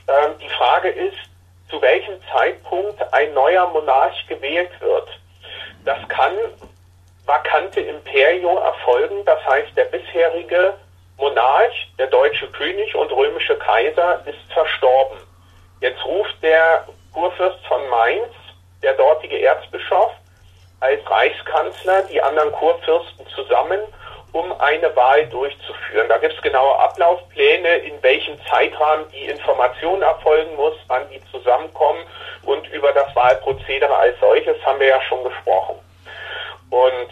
Ähm, 0.07 0.33
die 0.41 0.49
Frage 0.51 0.89
ist, 0.91 1.17
zu 1.69 1.83
welchem 1.83 2.15
Zeitpunkt 2.33 3.03
ein 3.13 3.35
neuer 3.35 3.67
Monarch 3.73 4.27
gewählt 4.29 4.71
wird. 4.81 5.09
Das 5.85 5.99
kann 6.09 6.35
vakante 7.25 7.81
Imperio 7.81 8.59
erfolgen, 8.59 9.25
das 9.25 9.45
heißt 9.47 9.77
der 9.77 9.87
bisherige 9.87 10.75
Monarch, 11.17 11.89
der 11.99 12.07
deutsche 12.07 12.47
König 12.53 12.95
und 12.95 13.11
römische 13.11 13.57
Kaiser 13.59 14.21
ist 14.27 14.53
verstorben. 14.53 15.19
Jetzt 15.81 16.05
ruft 16.05 16.37
der 16.43 16.87
Kurfürst 17.13 17.65
von 17.67 17.89
Mainz, 17.89 18.33
der 18.83 18.95
dortige 18.95 19.41
Erzbischof, 19.41 20.13
als 20.81 21.01
Reichskanzler 21.11 22.03
die 22.03 22.21
anderen 22.21 22.53
Kurfürsten 22.53 23.27
zusammen, 23.29 23.81
um 24.33 24.53
eine 24.61 24.95
Wahl 24.95 25.27
durchzuführen. 25.27 26.09
Da 26.09 26.19
gibt 26.19 26.35
es 26.35 26.43
genaue 26.43 26.79
Ablaufpläne, 26.79 27.77
in 27.79 28.03
welchem 28.03 28.37
Zeitrahmen 28.47 29.07
die 29.11 29.27
Information 29.27 30.03
erfolgen 30.03 30.55
muss, 30.57 30.75
wann 30.89 31.09
die 31.11 31.21
zusammenkommen 31.31 32.05
und 32.43 32.67
über 32.69 32.93
das 32.93 33.15
Wahlprozedere 33.17 33.95
als 33.95 34.19
solches 34.21 34.57
haben 34.65 34.79
wir 34.81 34.89
ja 34.89 35.01
schon 35.03 35.25
gesprochen. 35.25 35.77
Und 36.71 37.11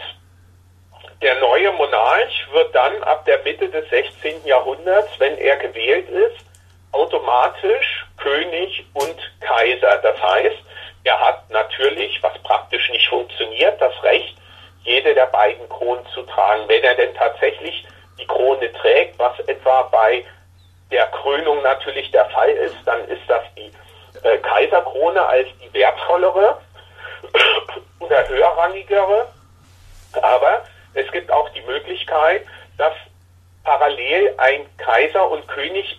der 1.22 1.36
neue 1.36 1.72
Monarch 1.72 2.46
wird 2.52 2.74
dann 2.74 3.02
ab 3.04 3.24
der 3.24 3.42
Mitte 3.44 3.68
des 3.68 3.88
16. 3.88 4.44
Jahrhunderts, 4.44 5.08
wenn 5.18 5.38
er 5.38 5.56
gewählt 5.56 6.08
ist, 6.10 6.44
automatisch 6.92 8.06
König 8.18 8.84
und 8.92 9.16
Kaiser. 9.40 9.98
Das 10.02 10.22
heißt, 10.22 10.58
er 11.04 11.20
hat 11.20 11.50
natürlich, 11.50 12.22
was 12.22 12.36
praktisch 12.42 12.88
nicht 12.90 13.08
funktioniert, 13.08 13.80
das 13.80 13.92
Recht, 14.02 14.36
jede 14.82 15.14
der 15.14 15.26
beiden 15.26 15.68
Kronen 15.68 16.04
zu 16.14 16.22
tragen. 16.22 16.64
Wenn 16.66 16.82
er 16.82 16.94
denn 16.94 17.14
tatsächlich 17.14 17.86
die 18.18 18.26
Krone 18.26 18.72
trägt, 18.72 19.18
was 19.18 19.38
etwa 19.40 19.82
bei 19.82 20.24
der 20.90 21.06
Krönung 21.08 21.62
natürlich 21.62 22.10
der 22.10 22.26
Fall 22.26 22.50
ist, 22.50 22.76
dann 22.84 23.06
ist 23.08 23.22
das 23.28 23.42
die 23.56 23.70
äh, 24.22 24.38
Kaiserkrone 24.38 25.24
als 25.24 25.48
die 25.62 25.72
wertvollere 25.74 26.58
oder 28.00 28.28
höherrangigere. 28.28 29.28
Aber 30.22 30.64
es 30.94 31.10
gibt 31.12 31.30
auch 31.30 31.48
die 31.50 31.62
Möglichkeit, 31.62 32.46
dass 32.78 32.92
parallel 33.64 34.34
ein 34.38 34.66
Kaiser 34.76 35.30
und 35.30 35.46
König 35.48 35.98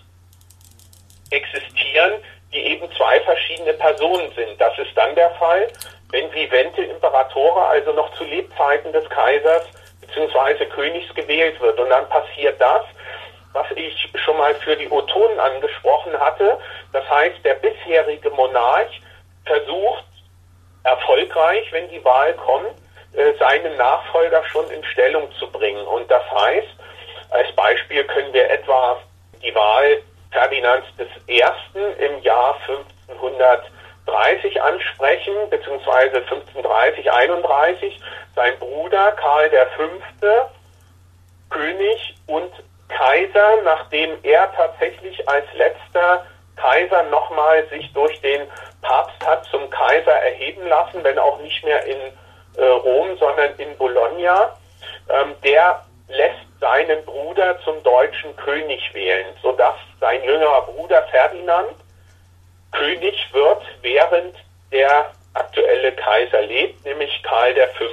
existieren, 1.32 2.14
die 2.56 2.66
eben 2.66 2.90
zwei 2.94 3.20
verschiedene 3.22 3.74
Personen 3.74 4.32
sind. 4.36 4.60
Das 4.60 4.78
ist 4.80 4.96
dann 4.96 5.14
der 5.16 5.30
Fall, 5.32 5.68
wenn 6.12 6.32
Vivente 6.34 6.82
Imperatore, 6.84 7.62
also 7.66 7.92
noch 7.92 8.12
zu 8.14 8.24
Lebzeiten 8.24 8.94
des 8.94 9.08
Kaisers 9.10 9.66
bzw. 10.02 10.66
Königs 10.68 11.14
gewählt 11.14 11.60
wird. 11.60 11.78
Und 11.80 11.90
dann 11.90 12.08
passiert 12.08 12.60
das, 12.60 12.84
was 13.52 13.68
ich 13.76 14.10
schon 14.24 14.38
mal 14.38 14.56
für 14.56 14.76
die 14.78 14.90
Otonen 14.90 15.40
angesprochen 15.40 16.18
hatte. 16.18 16.58
Das 16.94 17.08
heißt, 17.10 17.44
der 17.44 17.56
bisherige 17.56 18.30
Monarch 18.32 19.02
versucht 19.46 20.06
erfolgreich, 20.84 21.68
wenn 21.72 21.90
die 21.90 22.04
Wahl 22.06 22.34
kommt, 22.34 22.76
äh, 23.14 23.34
seinen 23.38 23.76
Nachfolger 23.76 24.44
schon 24.46 24.70
in 24.72 24.84
Stellung 24.86 25.30
zu 25.40 25.52
bringen. 25.52 25.86
Und 25.88 26.10
das 26.10 26.24
heißt, 26.32 26.68
als 27.32 27.52
Beispiel 27.54 28.04
können 28.06 28.32
wir 28.34 28.50
etwa 28.50 29.02
die 29.44 29.54
Wahl 29.54 30.02
Ferdinands 30.36 30.86
I. 31.30 31.42
im 31.98 32.22
Jahr 32.22 32.58
1530 32.68 34.62
ansprechen, 34.62 35.34
beziehungsweise 35.50 36.18
1530, 36.18 37.10
31. 37.10 38.02
Sein 38.36 38.60
Bruder 38.60 39.14
Karl 39.14 39.50
V. 39.50 39.90
König 41.50 42.16
und 42.28 42.52
Kaiser, 42.90 43.62
nachdem 43.64 44.18
er 44.24 44.52
tatsächlich 44.54 45.28
als 45.30 45.46
letzter 45.54 46.26
Kaiser 46.58 47.04
nochmal 47.04 47.66
sich 47.70 47.92
durch 47.94 48.20
den 48.22 48.42
Papst 48.82 49.26
hat 49.26 49.46
zum 49.46 49.70
Kaiser 49.70 50.12
erheben 50.12 50.68
lassen, 50.68 51.02
wenn 51.04 51.18
auch 51.18 51.40
nicht 51.40 51.64
mehr 51.64 51.84
in 51.86 51.98
äh, 52.58 52.66
Rom, 52.66 53.18
sondern 53.18 53.56
in 53.58 53.78
Bologna. 53.78 54.54
Ähm, 55.10 55.34
der 55.44 55.86
lässt 56.10 56.45
seinen 56.66 57.06
Bruder 57.06 57.60
zum 57.64 57.82
deutschen 57.84 58.36
König 58.38 58.82
wählen, 58.94 59.28
sodass 59.44 59.76
sein 60.00 60.24
jüngerer 60.24 60.64
Bruder 60.64 61.04
Ferdinand 61.12 61.76
König 62.72 63.16
wird, 63.34 63.62
während 63.84 64.36
der 64.72 65.12
aktuelle 65.36 65.92
Kaiser 65.92 66.42
lebt, 66.42 66.84
nämlich 66.84 67.22
Karl 67.22 67.54
V. 67.54 67.86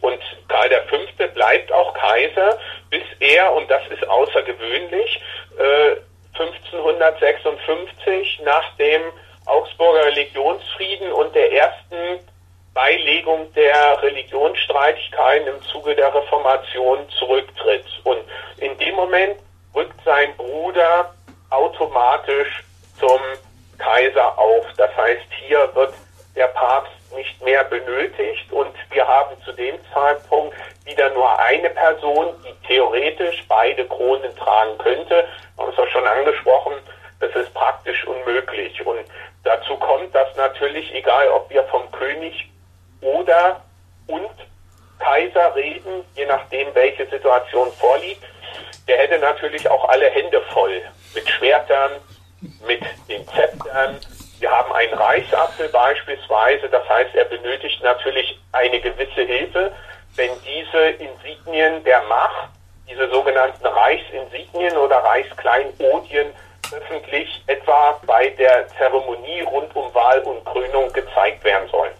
Und 0.00 0.18
Karl 0.48 0.70
V. 0.88 0.96
bleibt 1.34 1.70
auch 1.72 1.92
Kaiser, 1.92 2.58
bis 2.88 3.02
er, 3.20 3.52
und 3.52 3.70
das 3.70 3.86
ist 3.88 4.08
außergewöhnlich, 4.08 5.20
äh, 5.58 5.96
1556 6.38 8.40
nach 8.44 8.74
dem 8.76 9.02
Augsburger 9.44 10.06
Religionsfrieden 10.06 11.12
und 11.12 11.34
der 11.34 11.52
ersten 11.52 12.26
Beilegung 12.74 13.52
der 13.54 14.02
Religionsstreitigkeiten 14.02 15.46
im 15.46 15.62
Zuge 15.62 15.94
der 15.94 16.12
Reformation 16.12 16.98
zurücktritt. 17.18 17.84
Und 18.02 18.18
in 18.58 18.76
dem 18.78 18.94
Moment 18.96 19.36
rückt 19.74 19.98
sein 20.04 20.36
Bruder 20.36 21.14
automatisch 21.50 22.64
zum 22.98 23.20
Kaiser 23.78 24.36
auf. 24.38 24.66
Das 24.76 24.94
heißt, 24.96 25.22
hier 25.46 25.70
wird 25.74 25.94
der 26.34 26.48
Papst 26.48 26.92
nicht 27.14 27.42
mehr 27.44 27.62
benötigt 27.64 28.50
und 28.52 28.74
wir 28.90 29.06
haben 29.06 29.36
zu 29.44 29.52
dem 29.52 29.76
Zeitpunkt 29.92 30.56
wieder 30.84 31.10
nur 31.10 31.38
eine 31.38 31.70
Person, 31.70 32.34
die 32.44 32.66
theoretisch 32.66 33.44
beide 33.48 33.84
Kronen 33.86 34.34
tragen 34.36 34.76
könnte. 34.78 35.24
Wir 35.56 35.64
haben 35.64 35.72
es 35.72 35.78
auch 35.78 35.88
schon 35.88 36.06
angesprochen, 36.06 36.74
das 37.20 37.30
ist 37.36 37.54
praktisch 37.54 38.04
unmöglich. 38.06 38.84
Und 38.84 39.04
dazu 39.44 39.76
kommt, 39.76 40.12
dass 40.14 40.34
natürlich, 40.36 40.92
egal 40.92 41.28
ob 41.28 41.48
wir 41.50 41.62
vom 41.64 41.90
König 41.92 42.50
oder 43.04 43.60
und 44.06 44.30
Kaiser 44.98 45.54
reden, 45.54 46.04
je 46.16 46.26
nachdem, 46.26 46.74
welche 46.74 47.06
Situation 47.06 47.70
vorliegt. 47.72 48.22
Der 48.88 48.98
hätte 48.98 49.18
natürlich 49.18 49.68
auch 49.68 49.88
alle 49.88 50.10
Hände 50.10 50.40
voll 50.52 50.82
mit 51.14 51.28
Schwertern, 51.28 51.92
mit 52.66 52.82
den 53.08 53.26
Zeptern. 53.28 53.98
Wir 54.40 54.50
haben 54.50 54.72
einen 54.72 54.94
Reichsapfel 54.94 55.68
beispielsweise, 55.68 56.68
das 56.68 56.88
heißt, 56.88 57.14
er 57.14 57.24
benötigt 57.26 57.82
natürlich 57.82 58.38
eine 58.52 58.80
gewisse 58.80 59.22
Hilfe, 59.22 59.72
wenn 60.16 60.30
diese 60.42 60.78
Insignien 61.02 61.82
der 61.84 62.02
Macht, 62.02 62.48
diese 62.88 63.08
sogenannten 63.10 63.66
Reichsinsignien 63.66 64.76
oder 64.76 64.96
Reichskleinodien 64.96 66.26
öffentlich 66.72 67.42
etwa 67.46 67.98
bei 68.06 68.28
der 68.30 68.68
Zeremonie 68.68 69.42
rund 69.42 69.74
um 69.74 69.92
Wahl 69.94 70.20
und 70.20 70.44
Krönung 70.44 70.92
gezeigt 70.92 71.42
werden 71.44 71.68
sollen. 71.70 71.92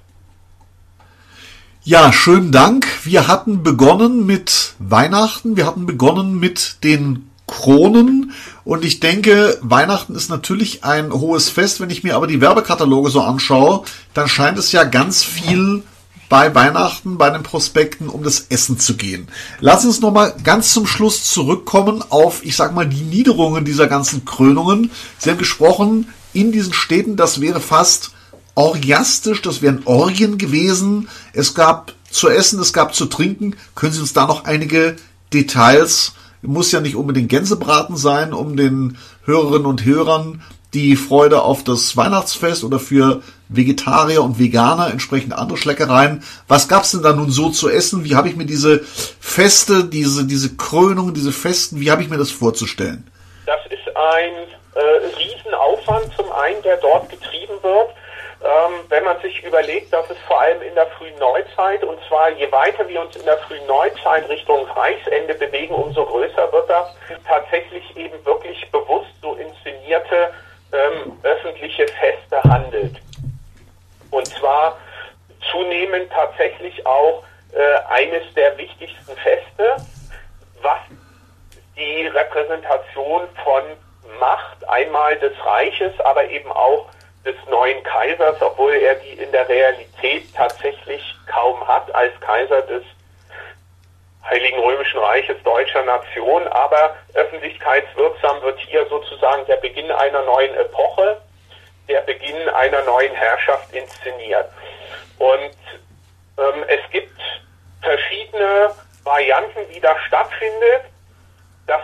Ja, 1.86 2.14
schönen 2.14 2.50
Dank. 2.50 2.86
Wir 3.04 3.28
hatten 3.28 3.62
begonnen 3.62 4.24
mit 4.24 4.72
Weihnachten, 4.78 5.58
wir 5.58 5.66
hatten 5.66 5.84
begonnen 5.84 6.40
mit 6.40 6.78
den 6.82 7.28
Kronen 7.46 8.32
und 8.64 8.86
ich 8.86 9.00
denke, 9.00 9.58
Weihnachten 9.60 10.14
ist 10.14 10.30
natürlich 10.30 10.82
ein 10.82 11.12
hohes 11.12 11.50
Fest. 11.50 11.82
Wenn 11.82 11.90
ich 11.90 12.02
mir 12.02 12.16
aber 12.16 12.26
die 12.26 12.40
Werbekataloge 12.40 13.10
so 13.10 13.20
anschaue, 13.20 13.82
dann 14.14 14.28
scheint 14.28 14.56
es 14.56 14.72
ja 14.72 14.84
ganz 14.84 15.22
viel 15.22 15.82
bei 16.30 16.54
Weihnachten, 16.54 17.18
bei 17.18 17.28
den 17.28 17.42
Prospekten 17.42 18.08
um 18.08 18.22
das 18.22 18.46
Essen 18.48 18.78
zu 18.78 18.96
gehen. 18.96 19.28
Lass 19.60 19.84
uns 19.84 20.00
nochmal 20.00 20.34
ganz 20.42 20.72
zum 20.72 20.86
Schluss 20.86 21.24
zurückkommen 21.24 22.02
auf, 22.08 22.46
ich 22.46 22.56
sag 22.56 22.74
mal, 22.74 22.88
die 22.88 23.02
Niederungen 23.02 23.66
dieser 23.66 23.88
ganzen 23.88 24.24
Krönungen. 24.24 24.90
Sie 25.18 25.28
haben 25.28 25.36
gesprochen, 25.36 26.08
in 26.32 26.50
diesen 26.50 26.72
Städten, 26.72 27.16
das 27.16 27.42
wäre 27.42 27.60
fast 27.60 28.13
orgiastisch, 28.54 29.42
das 29.42 29.62
wären 29.62 29.82
Orgien 29.84 30.38
gewesen. 30.38 31.08
Es 31.32 31.54
gab 31.54 31.92
zu 32.10 32.28
essen, 32.28 32.60
es 32.60 32.72
gab 32.72 32.94
zu 32.94 33.06
trinken. 33.06 33.56
Können 33.74 33.92
Sie 33.92 34.00
uns 34.00 34.12
da 34.12 34.26
noch 34.26 34.44
einige 34.44 34.96
Details, 35.32 36.14
muss 36.42 36.72
ja 36.72 36.80
nicht 36.80 36.96
unbedingt 36.96 37.30
Gänsebraten 37.30 37.96
sein, 37.96 38.32
um 38.32 38.56
den 38.56 38.98
Hörerinnen 39.24 39.66
und 39.66 39.84
Hörern 39.84 40.42
die 40.74 40.96
Freude 40.96 41.42
auf 41.42 41.62
das 41.64 41.96
Weihnachtsfest 41.96 42.64
oder 42.64 42.78
für 42.80 43.22
Vegetarier 43.48 44.22
und 44.22 44.38
Veganer 44.38 44.90
entsprechend 44.90 45.32
andere 45.32 45.56
Schleckereien. 45.56 46.24
Was 46.48 46.68
gab's 46.68 46.90
denn 46.90 47.02
da 47.02 47.12
nun 47.12 47.30
so 47.30 47.50
zu 47.50 47.70
essen? 47.70 48.04
Wie 48.04 48.16
habe 48.16 48.28
ich 48.28 48.36
mir 48.36 48.44
diese 48.44 48.80
Feste, 49.20 49.84
diese, 49.84 50.26
diese 50.26 50.56
Krönungen, 50.56 51.14
diese 51.14 51.32
Festen, 51.32 51.80
wie 51.80 51.90
habe 51.90 52.02
ich 52.02 52.10
mir 52.10 52.18
das 52.18 52.32
vorzustellen? 52.32 53.08
Das 53.46 53.60
ist 53.66 53.86
ein 53.96 54.32
äh, 54.74 55.16
Riesenaufwand 55.16 56.12
zum 56.16 56.30
einen, 56.32 56.60
der 56.62 56.76
dort 56.78 57.08
getrieben 57.08 57.54
wird 57.62 57.90
ähm, 58.44 58.84
wenn 58.90 59.04
man 59.04 59.18
sich 59.22 59.42
überlegt, 59.42 59.90
dass 59.90 60.08
es 60.10 60.18
vor 60.26 60.40
allem 60.40 60.60
in 60.60 60.74
der 60.74 60.86
frühen 60.88 61.18
Neuzeit, 61.18 61.82
und 61.82 61.98
zwar 62.08 62.28
je 62.30 62.50
weiter 62.52 62.86
wir 62.86 63.00
uns 63.00 63.16
in 63.16 63.24
der 63.24 63.38
frühen 63.38 63.66
Neuzeit 63.66 64.28
Richtung 64.28 64.66
Reichsende 64.66 65.34
bewegen, 65.34 65.74
umso 65.74 66.04
größer 66.04 66.52
wird 66.52 66.68
das, 66.68 66.94
tatsächlich 67.26 67.96
eben 67.96 68.22
wirklich 68.26 68.70
bewusst 68.70 69.10
so 69.22 69.34
inszenierte 69.34 70.34
ähm, 70.72 71.18
öffentliche 71.22 71.86
Feste 71.88 72.42
handelt. 72.42 73.00
Und 74.10 74.26
zwar 74.26 74.76
zunehmend 75.50 76.12
tatsächlich 76.12 76.84
auch 76.86 77.24
äh, 77.52 77.76
eines 77.88 78.22
der 78.34 78.58
wichtigsten 78.58 79.16
Feste, 79.16 79.76
was 80.60 80.80
die 81.76 82.06
Repräsentation 82.08 83.22
von 83.42 83.62
Macht, 84.20 84.68
einmal 84.68 85.16
des 85.16 85.32
Reiches, 85.44 85.98
aber 86.00 86.28
eben 86.28 86.52
auch 86.52 86.86
des 87.24 87.34
neuen 87.48 87.82
Kaisers, 87.82 88.40
obwohl 88.40 88.74
er 88.74 88.96
die 88.96 89.12
in 89.12 89.32
der 89.32 89.48
Realität 89.48 90.34
tatsächlich 90.34 91.02
kaum 91.26 91.66
hat 91.66 91.92
als 91.94 92.12
Kaiser 92.20 92.62
des 92.62 92.82
Heiligen 94.28 94.58
Römischen 94.58 94.98
Reiches 94.98 95.36
deutscher 95.42 95.82
Nation, 95.82 96.46
aber 96.48 96.96
öffentlichkeitswirksam 97.12 98.40
wird 98.42 98.58
hier 98.60 98.86
sozusagen 98.86 99.44
der 99.46 99.56
Beginn 99.56 99.90
einer 99.90 100.22
neuen 100.22 100.54
Epoche, 100.54 101.20
der 101.88 102.00
Beginn 102.02 102.48
einer 102.50 102.82
neuen 102.84 103.12
Herrschaft 103.14 103.72
inszeniert. 103.74 104.48
Und 105.18 105.56
ähm, 106.38 106.64
es 106.68 106.80
gibt 106.90 107.20
verschiedene 107.82 108.74
Varianten, 109.04 109.60
wie 109.70 109.80
das 109.80 110.00
stattfindet. 110.06 110.84
Das 111.66 111.82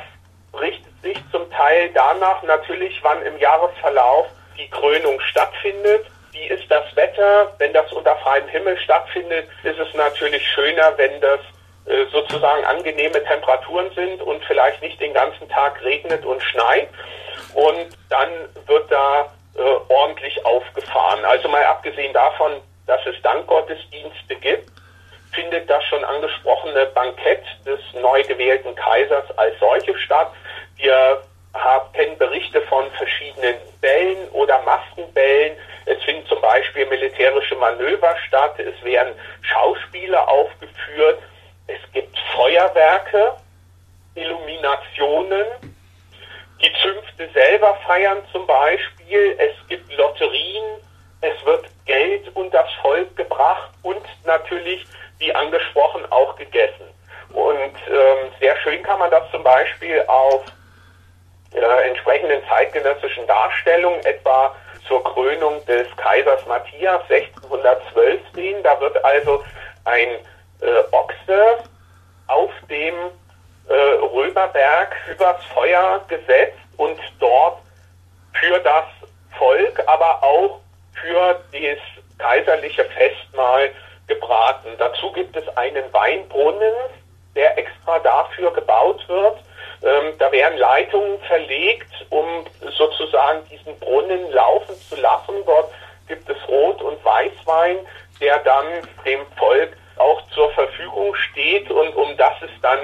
richtet 0.59 1.03
sich 1.03 1.19
zum 1.31 1.51
Teil 1.51 1.91
danach 1.93 2.43
natürlich, 2.43 2.99
wann 3.03 3.23
im 3.23 3.39
Jahresverlauf 3.39 4.27
die 4.59 4.69
Krönung 4.71 5.21
stattfindet. 5.21 6.07
Wie 6.33 6.47
ist 6.47 6.71
das 6.71 6.85
Wetter? 6.95 7.53
Wenn 7.59 7.73
das 7.73 7.93
unter 7.93 8.17
freiem 8.17 8.47
Himmel 8.49 8.79
stattfindet, 8.79 9.49
ist 9.63 9.79
es 9.79 9.95
natürlich 9.95 10.47
schöner, 10.49 10.97
wenn 10.97 11.21
das 11.21 11.41
äh, 11.87 12.07
sozusagen 12.13 12.65
angenehme 12.65 13.23
Temperaturen 13.25 13.91
sind 13.95 14.23
und 14.23 14.45
vielleicht 14.45 14.81
nicht 14.83 15.01
den 15.01 15.13
ganzen 15.13 15.49
Tag 15.49 15.83
regnet 15.83 16.25
und 16.25 16.43
schneit. 16.43 16.89
Und 17.55 17.89
dann 18.09 18.31
wird 18.67 18.91
da 18.91 19.33
äh, 19.57 19.61
ordentlich 19.89 20.45
aufgefahren. 20.45 21.25
Also 21.25 21.49
mal 21.49 21.65
abgesehen 21.65 22.13
davon, 22.13 22.53
dass 22.87 23.01
es 23.07 23.21
Dankgottesdienste 23.23 24.37
gibt, 24.37 24.71
findet 25.33 25.69
das 25.69 25.83
schon 25.85 26.05
angesprochene 26.05 26.87
Bankett 26.87 27.43
des 27.65 27.81
neu 28.01 28.23
gewählten 28.25 28.75
Kaisers 28.75 29.25
als 29.37 29.59
solche 29.59 29.97
statt. 29.99 30.31
Wir 30.77 31.23
haben, 31.55 32.19
Berichte 32.19 32.61
von 32.63 32.91
verschiedenen 32.93 33.57
Bällen 33.81 34.29
oder 34.31 34.61
Maskenbällen. 34.63 35.57
Es 35.87 36.03
finden 36.05 36.27
zum 36.27 36.41
Beispiel 36.41 36.87
militärische 36.87 37.57
Manöver 37.57 38.17
statt. 38.27 38.59
Es 38.59 38.83
werden 38.85 39.15
Schauspiele 39.43 40.29
aufgeführt. 40.29 41.19
Es 41.67 41.81
gibt 41.93 42.17
Feuerwerke, 42.35 43.33
Illuminationen. 44.15 45.47
Die 46.63 46.73
Zünfte 46.83 47.29
selber 47.33 47.79
feiern 47.87 48.19
zum 48.33 48.47
Beispiel. 48.47 49.37
Es 49.39 49.55
gibt 49.69 49.93
Lotterien. 49.97 50.65
Es 51.23 51.45
wird 51.45 51.67
Geld 51.87 52.35
und 52.35 52.53
das 52.53 52.71
Volk 52.83 53.15
gebracht 53.17 53.71
und 53.83 54.03
natürlich, 54.25 54.87
wie 55.19 55.35
angesprochen, 55.35 56.01
auch 56.11 56.35
gegessen. 56.37 56.87
Und 57.33 57.75
ähm, 57.89 58.33
sehr 58.41 58.57
schön 58.59 58.83
kann 58.83 58.99
man 58.99 59.11
das 59.11 59.31
zum 59.31 59.43
Beispiel 59.43 60.03
auf 60.07 60.45
äh, 61.55 61.89
entsprechenden 61.89 62.41
zeitgenössischen 62.49 63.27
Darstellungen, 63.27 64.05
etwa 64.05 64.55
zur 64.87 65.03
Krönung 65.05 65.65
des 65.67 65.87
Kaisers 65.97 66.45
Matthias 66.47 67.03
1612 67.09 68.21
sehen. 68.35 68.63
Da 68.63 68.81
wird 68.81 69.03
also 69.05 69.43
ein 69.85 70.09
äh, 70.61 70.83
Ochse 70.93 71.59
auf 72.27 72.51
dem 72.69 72.95
äh, 73.69 73.75
Römerberg 73.75 74.97
übers 75.11 75.45
Feuer 75.55 76.01
gesetzt 76.09 76.59
und 76.77 76.99
dort 77.19 77.59
für 78.33 78.59
das 78.61 78.85
Volk, 79.39 79.83
aber 79.87 80.23
auch 80.23 80.61
für 80.95 81.41
das 81.53 81.79
kaiserliche 82.19 82.85
Festmahl 82.85 83.71
gebraten. 84.07 84.69
Dazu 84.79 85.13
gibt 85.13 85.37
es 85.37 85.49
einen 85.57 85.93
Weinbrunnen, 85.93 86.75
der 87.35 87.57
extra 87.59 87.99
dafür 88.01 88.53
gebaut 88.53 89.09
wird. 89.09 89.39
Ähm, 89.83 90.13
da 90.19 90.31
werden 90.31 90.59
Leitungen 90.59 91.19
verlegt, 91.21 91.91
um 92.11 92.45
sozusagen 92.77 93.41
diesen 93.51 93.79
Brunnen 93.79 94.31
laufen 94.33 94.75
zu 94.89 94.97
lassen. 94.97 95.35
Dort 95.47 95.71
gibt 96.07 96.29
es 96.29 96.37
Rot- 96.49 96.83
und 96.83 97.03
Weißwein, 97.05 97.79
der 98.21 98.39
dann 98.41 98.67
dem 99.05 99.21
Volk 99.39 99.77
auch 99.97 100.23
zur 100.35 100.51
Verfügung 100.53 101.15
steht 101.15 101.71
und 101.71 101.95
um 101.95 102.17
das 102.17 102.35
es 102.43 102.51
dann 102.63 102.81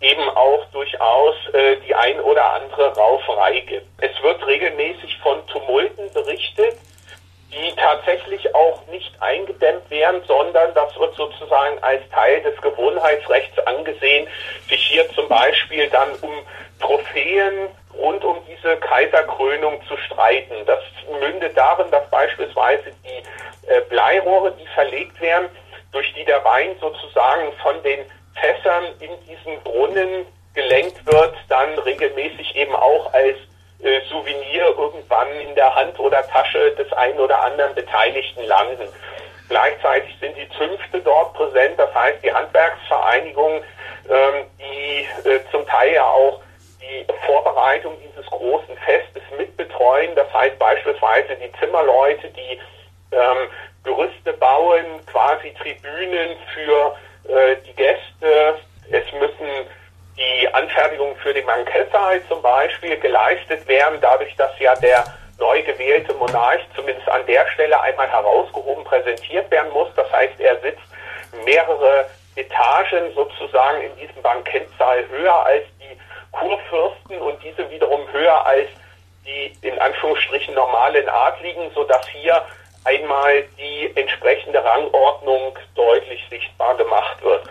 eben 0.00 0.28
auch 0.30 0.64
durchaus 0.72 1.34
äh, 1.52 1.76
die 1.86 1.94
ein 1.94 2.20
oder 2.20 2.54
andere 2.54 2.94
Rauferei 2.94 3.60
gibt. 3.60 3.86
Es 3.98 4.22
wird 4.22 4.46
regelmäßig 4.46 5.18
von 5.18 5.46
Tumulten 5.48 6.10
berichtet, 6.12 6.76
die 7.52 7.74
tatsächlich 7.76 8.54
auch 8.54 8.86
nicht 8.86 9.10
eingedämmt 9.20 9.90
werden, 9.90 10.22
sondern 10.26 10.72
das 10.74 10.96
wird 10.98 11.14
sozusagen 11.14 11.78
als 11.82 12.02
Teil 12.10 12.40
des 12.42 12.60
Gewohnheitsrechts 12.60 13.58
angesehen, 13.66 14.28
sich 14.68 14.80
hier 14.86 15.08
zum 15.10 15.28
Beispiel 15.28 15.88
dann 15.88 16.10
um 16.20 16.32
Trophäen 16.80 17.68
rund 17.94 18.24
um 18.24 18.36
diese 18.46 18.76
Kaiserkrönung 18.76 19.80
zu 19.86 19.96
streiten. 19.96 20.54
Das 20.66 20.80
mündet 21.20 21.56
darin, 21.56 21.90
dass 21.90 22.08
beispielsweise 22.10 22.92
die 23.04 23.68
äh, 23.68 23.80
Bleirohre, 23.88 24.52
die 24.52 24.66
verlegt 24.68 25.20
werden, 25.20 25.48
durch 25.92 26.12
die 26.14 26.24
der 26.24 26.44
Wein 26.44 26.76
sozusagen 26.80 27.52
von 27.62 27.82
den 27.82 28.00
Fässern 28.34 28.84
in 29.00 29.10
diesen 29.26 29.60
Brunnen 29.64 30.24
gelenkt 30.54 31.04
wird, 31.06 31.34
dann 31.48 31.78
regelmäßig 31.80 32.54
eben 32.56 32.74
auch 32.74 33.12
als 33.12 33.36
äh, 33.82 34.00
Souvenir 34.08 34.66
irgendwann 34.76 35.28
in 35.40 35.54
der 35.54 35.74
Hand 35.74 35.98
oder 35.98 36.26
Tasche 36.28 36.72
des 36.72 36.92
einen 36.92 37.18
oder 37.18 37.42
anderen 37.42 37.74
Beteiligten 37.74 38.44
landen. 38.44 38.88
Gleichzeitig 39.48 40.14
sind 40.20 40.36
die 40.36 40.48
Zünfte 40.56 41.00
dort 41.00 41.34
präsent, 41.34 41.78
das 41.78 41.92
heißt 41.94 42.22
die 42.22 42.32
Handwerksvereinigungen, 42.32 43.62
ähm, 44.08 44.44
die 44.58 45.28
äh, 45.28 45.40
zum 45.50 45.66
Teil 45.66 45.94
ja 45.94 46.04
auch 46.04 46.40
die 46.80 47.06
Vorbereitung 47.26 47.96
dieses 48.00 48.26
großen 48.30 48.76
Festes 48.78 49.22
mitbetreuen. 49.36 50.14
Das 50.14 50.32
heißt 50.32 50.58
beispielsweise 50.58 51.36
die 51.36 51.52
Zimmerleute, 51.58 52.28
die 52.28 52.60
ähm, 53.12 53.48
Gerüste 53.82 54.32
bauen, 54.34 54.84
quasi 55.06 55.54
Tribünen 55.54 56.36
für 56.54 56.96
äh, 57.28 57.56
die 57.66 57.74
Gäste. 57.74 58.58
Es 58.90 59.12
müssen 59.12 59.66
die 60.20 60.52
Anfertigungen 60.52 61.16
für 61.16 61.32
den 61.32 61.46
Bankett 61.46 61.88
zum 62.28 62.42
Beispiel 62.42 62.98
geleistet 62.98 63.66
werden, 63.66 63.98
dadurch, 64.00 64.34
dass 64.36 64.56
ja 64.58 64.74
der 64.76 65.04
neu 65.38 65.62
gewählte 65.62 66.12
Monarch 66.14 66.60
zumindest 66.76 67.08
an 67.08 67.24
der 67.26 67.46
Stelle 67.48 67.80
einmal 67.80 68.08
herausgehoben 68.08 68.84
präsentiert 68.84 69.50
werden 69.50 69.72
muss. 69.72 69.88
Das 69.96 70.12
heißt, 70.12 70.38
er 70.38 70.60
sitzt 70.60 70.82
mehrere 71.44 72.06
Etagen 72.36 73.12
sozusagen 73.14 73.82
in 73.82 73.96
diesem 73.96 74.22
Bankettsaal 74.22 75.08
höher 75.08 75.46
als 75.46 75.64
die 75.80 75.98
Kurfürsten 76.32 77.18
und 77.20 77.42
diese 77.42 77.68
wiederum 77.70 78.00
höher 78.12 78.46
als 78.46 78.68
die 79.26 79.56
in 79.66 79.78
Anführungsstrichen 79.78 80.54
normalen 80.54 81.08
Adligen, 81.08 81.70
sodass 81.74 82.06
hier 82.08 82.42
einmal 82.84 83.42
die 83.58 83.92
entsprechende 83.94 84.62
Rangordnung 84.64 85.58
deutlich 85.74 86.22
sichtbar 86.30 86.76
gemacht 86.76 87.22
wird. 87.22 87.42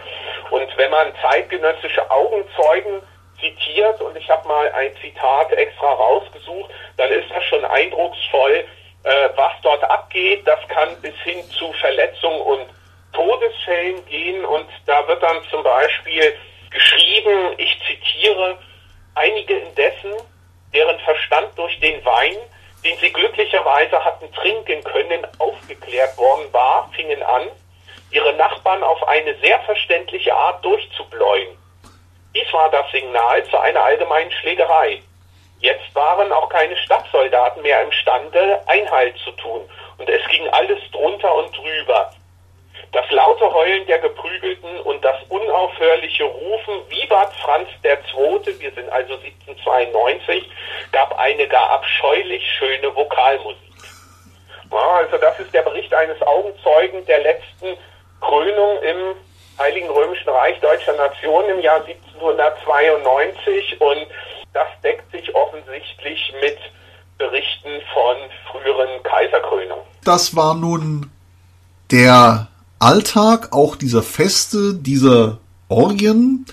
Und 0.50 0.78
wenn 0.78 0.92
man 0.92 1.14
zeitgenössische 1.22 2.10
Augenzeugen 2.10 3.02
zitiert, 3.40 4.02
und 4.02 4.18
ich 4.18 4.30
habe 4.30 4.48
mal 4.48 4.72
ein 4.74 4.92
Zitat 5.02 5.52
extra 5.54 5.92
rausgesucht, 5.94 6.72
dann 6.98 7.10
ist 7.12 7.30
das 7.30 7.44
schon 7.46 7.64
eindrucksvoll, 7.66 8.66
äh, 9.04 9.30
was 9.36 9.54
dort 9.62 9.84
abgeht. 9.84 10.46
Das 10.46 10.60
kann 10.68 11.00
bis 11.02 11.16
hin 11.24 11.44
zu 11.52 11.72
Verletzungen 11.74 12.42
und 12.42 12.66
Todesfällen 13.14 14.06
gehen. 14.08 14.44
Und 14.46 14.68
da 14.86 15.08
wird 15.08 15.22
dann 15.24 15.42
zum 15.50 15.64
Beispiel 15.64 16.34
geschrieben, 16.70 17.54
ich 17.58 17.80
zitiere, 17.88 18.58
einige 19.16 19.58
indessen, 19.58 20.14
deren 20.74 21.00
Verstand 21.00 21.58
durch 21.58 21.80
den 21.80 22.04
Wein 22.06 22.38
den 22.84 22.98
sie 23.00 23.12
glücklicherweise 23.12 24.04
hatten 24.04 24.32
trinken 24.34 24.84
können, 24.84 25.28
aufgeklärt 25.38 26.18
worden 26.18 26.52
war, 26.54 26.90
fingen 26.96 27.22
an, 27.24 27.48
ihre 28.12 28.34
Nachbarn 28.34 28.84
auf 28.84 29.08
eine 29.08 29.36
sehr 29.40 29.60
verständliche 29.62 30.34
Art 30.34 30.64
durchzubläuen. 30.64 31.58
Dies 32.36 32.52
war 32.54 32.70
das 32.70 32.90
Signal 32.92 33.44
zu 33.46 33.58
einer 33.58 33.82
allgemeinen 33.82 34.32
Schlägerei. 34.32 35.02
Jetzt 35.60 35.94
waren 35.94 36.32
auch 36.32 36.48
keine 36.50 36.78
Stadtsoldaten 36.78 37.62
mehr 37.62 37.82
imstande, 37.84 38.62
Einhalt 38.68 39.18
zu 39.20 39.32
tun, 39.32 39.62
und 39.98 40.10
es 40.10 40.26
ging 40.30 40.48
alles 40.50 40.80
drunter 40.92 41.36
und 41.36 41.56
drüber. 41.58 42.12
Das 42.92 43.10
laute 43.12 43.54
Heulen 43.54 43.86
der 43.86 44.00
Geprügelten 44.00 44.80
und 44.82 45.04
das 45.06 45.18
unaufhörliche 45.30 46.24
Rufen 46.24 46.74
Vivat 46.90 47.32
Franz 47.36 47.70
II., 47.84 48.60
wir 48.60 48.72
sind 48.72 48.90
also 48.90 49.14
1792, 49.14 50.50
gab 50.92 51.18
eine 51.20 51.48
gar 51.48 51.70
abscheulich 51.70 52.44
schöne 52.58 52.96
Vokalmusik. 52.96 53.58
Ja, 54.72 54.96
also 54.98 55.18
das 55.18 55.40
ist 55.40 55.54
der 55.54 55.62
Bericht 55.64 55.94
eines 55.94 56.22
Augenzeugen 56.22 57.06
der 57.06 57.20
letzten 57.22 57.78
Krönung 58.22 58.82
im 58.82 59.16
Heiligen 59.60 59.90
Römischen 59.90 60.30
Reich 60.30 60.60
Deutscher 60.60 60.94
Nation 60.94 61.44
im 61.50 61.60
Jahr 61.60 61.84
1792 61.86 63.82
und 63.82 64.08
das 64.54 64.68
deckt 64.84 65.12
sich 65.12 65.34
offensichtlich 65.36 66.34
mit 66.42 66.58
Berichten 67.18 67.82
von 67.94 68.16
früheren 68.52 69.04
Kaiserkrönungen. 69.04 69.86
Das 70.04 70.36
war 70.36 70.56
nun 70.56 71.12
der 71.92 72.48
Alltag, 72.80 73.52
auch 73.52 73.76
dieser 73.76 74.02
Feste, 74.02 74.74
dieser 74.74 75.40
Orgien. 75.68 76.46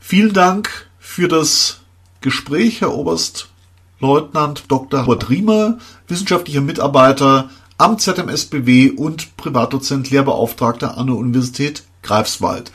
Vielen 0.00 0.32
Dank 0.32 0.88
für 0.98 1.28
das 1.28 1.78
Gespräch 2.20 2.80
Herr 2.80 2.94
Oberstleutnant 2.94 4.64
Dr. 4.68 5.06
Hubert 5.06 5.30
Riemer, 5.30 5.78
wissenschaftlicher 6.08 6.62
Mitarbeiter 6.62 7.48
am 7.78 7.96
ZMSBW 7.96 8.90
und 8.90 9.36
Privatdozent 9.36 10.10
Lehrbeauftragter 10.10 10.98
an 10.98 11.06
der 11.06 11.16
Universität 11.16 11.84
Greifswald. 12.02 12.72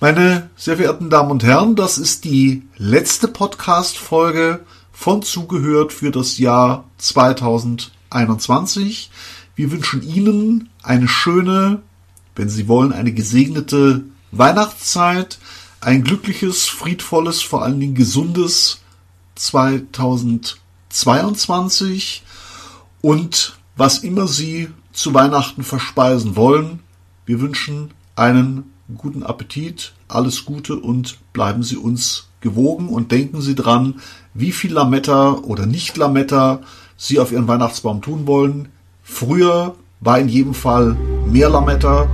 Meine 0.00 0.50
sehr 0.56 0.76
verehrten 0.76 1.08
Damen 1.08 1.30
und 1.30 1.44
Herren, 1.44 1.76
das 1.76 1.98
ist 1.98 2.24
die 2.24 2.64
letzte 2.76 3.28
Podcast-Folge 3.28 4.64
von 4.90 5.22
Zugehört 5.22 5.92
für 5.92 6.10
das 6.10 6.38
Jahr 6.38 6.84
2021. 6.98 9.12
Wir 9.54 9.70
wünschen 9.70 10.02
Ihnen 10.02 10.68
eine 10.82 11.06
schöne, 11.06 11.82
wenn 12.40 12.48
Sie 12.48 12.66
wollen, 12.68 12.94
eine 12.94 13.12
gesegnete 13.12 14.04
Weihnachtszeit, 14.32 15.38
ein 15.82 16.02
glückliches, 16.02 16.68
friedvolles, 16.68 17.42
vor 17.42 17.62
allen 17.62 17.78
Dingen 17.78 17.94
gesundes 17.94 18.80
2022 19.34 22.22
und 23.02 23.58
was 23.76 23.98
immer 23.98 24.26
Sie 24.26 24.70
zu 24.90 25.12
Weihnachten 25.12 25.62
verspeisen 25.62 26.34
wollen. 26.34 26.80
Wir 27.26 27.42
wünschen 27.42 27.90
einen 28.16 28.72
guten 28.96 29.22
Appetit, 29.22 29.92
alles 30.08 30.46
Gute 30.46 30.76
und 30.76 31.18
bleiben 31.34 31.62
Sie 31.62 31.76
uns 31.76 32.28
gewogen 32.40 32.88
und 32.88 33.12
denken 33.12 33.42
Sie 33.42 33.54
dran, 33.54 34.00
wie 34.32 34.52
viel 34.52 34.72
Lametta 34.72 35.32
oder 35.32 35.66
nicht 35.66 35.98
Lametta 35.98 36.62
Sie 36.96 37.18
auf 37.18 37.32
Ihren 37.32 37.48
Weihnachtsbaum 37.48 38.00
tun 38.00 38.26
wollen. 38.26 38.68
Früher 39.02 39.74
war 40.00 40.18
in 40.18 40.30
jedem 40.30 40.54
Fall 40.54 40.96
mehr 41.26 41.50
Lametta 41.50 42.08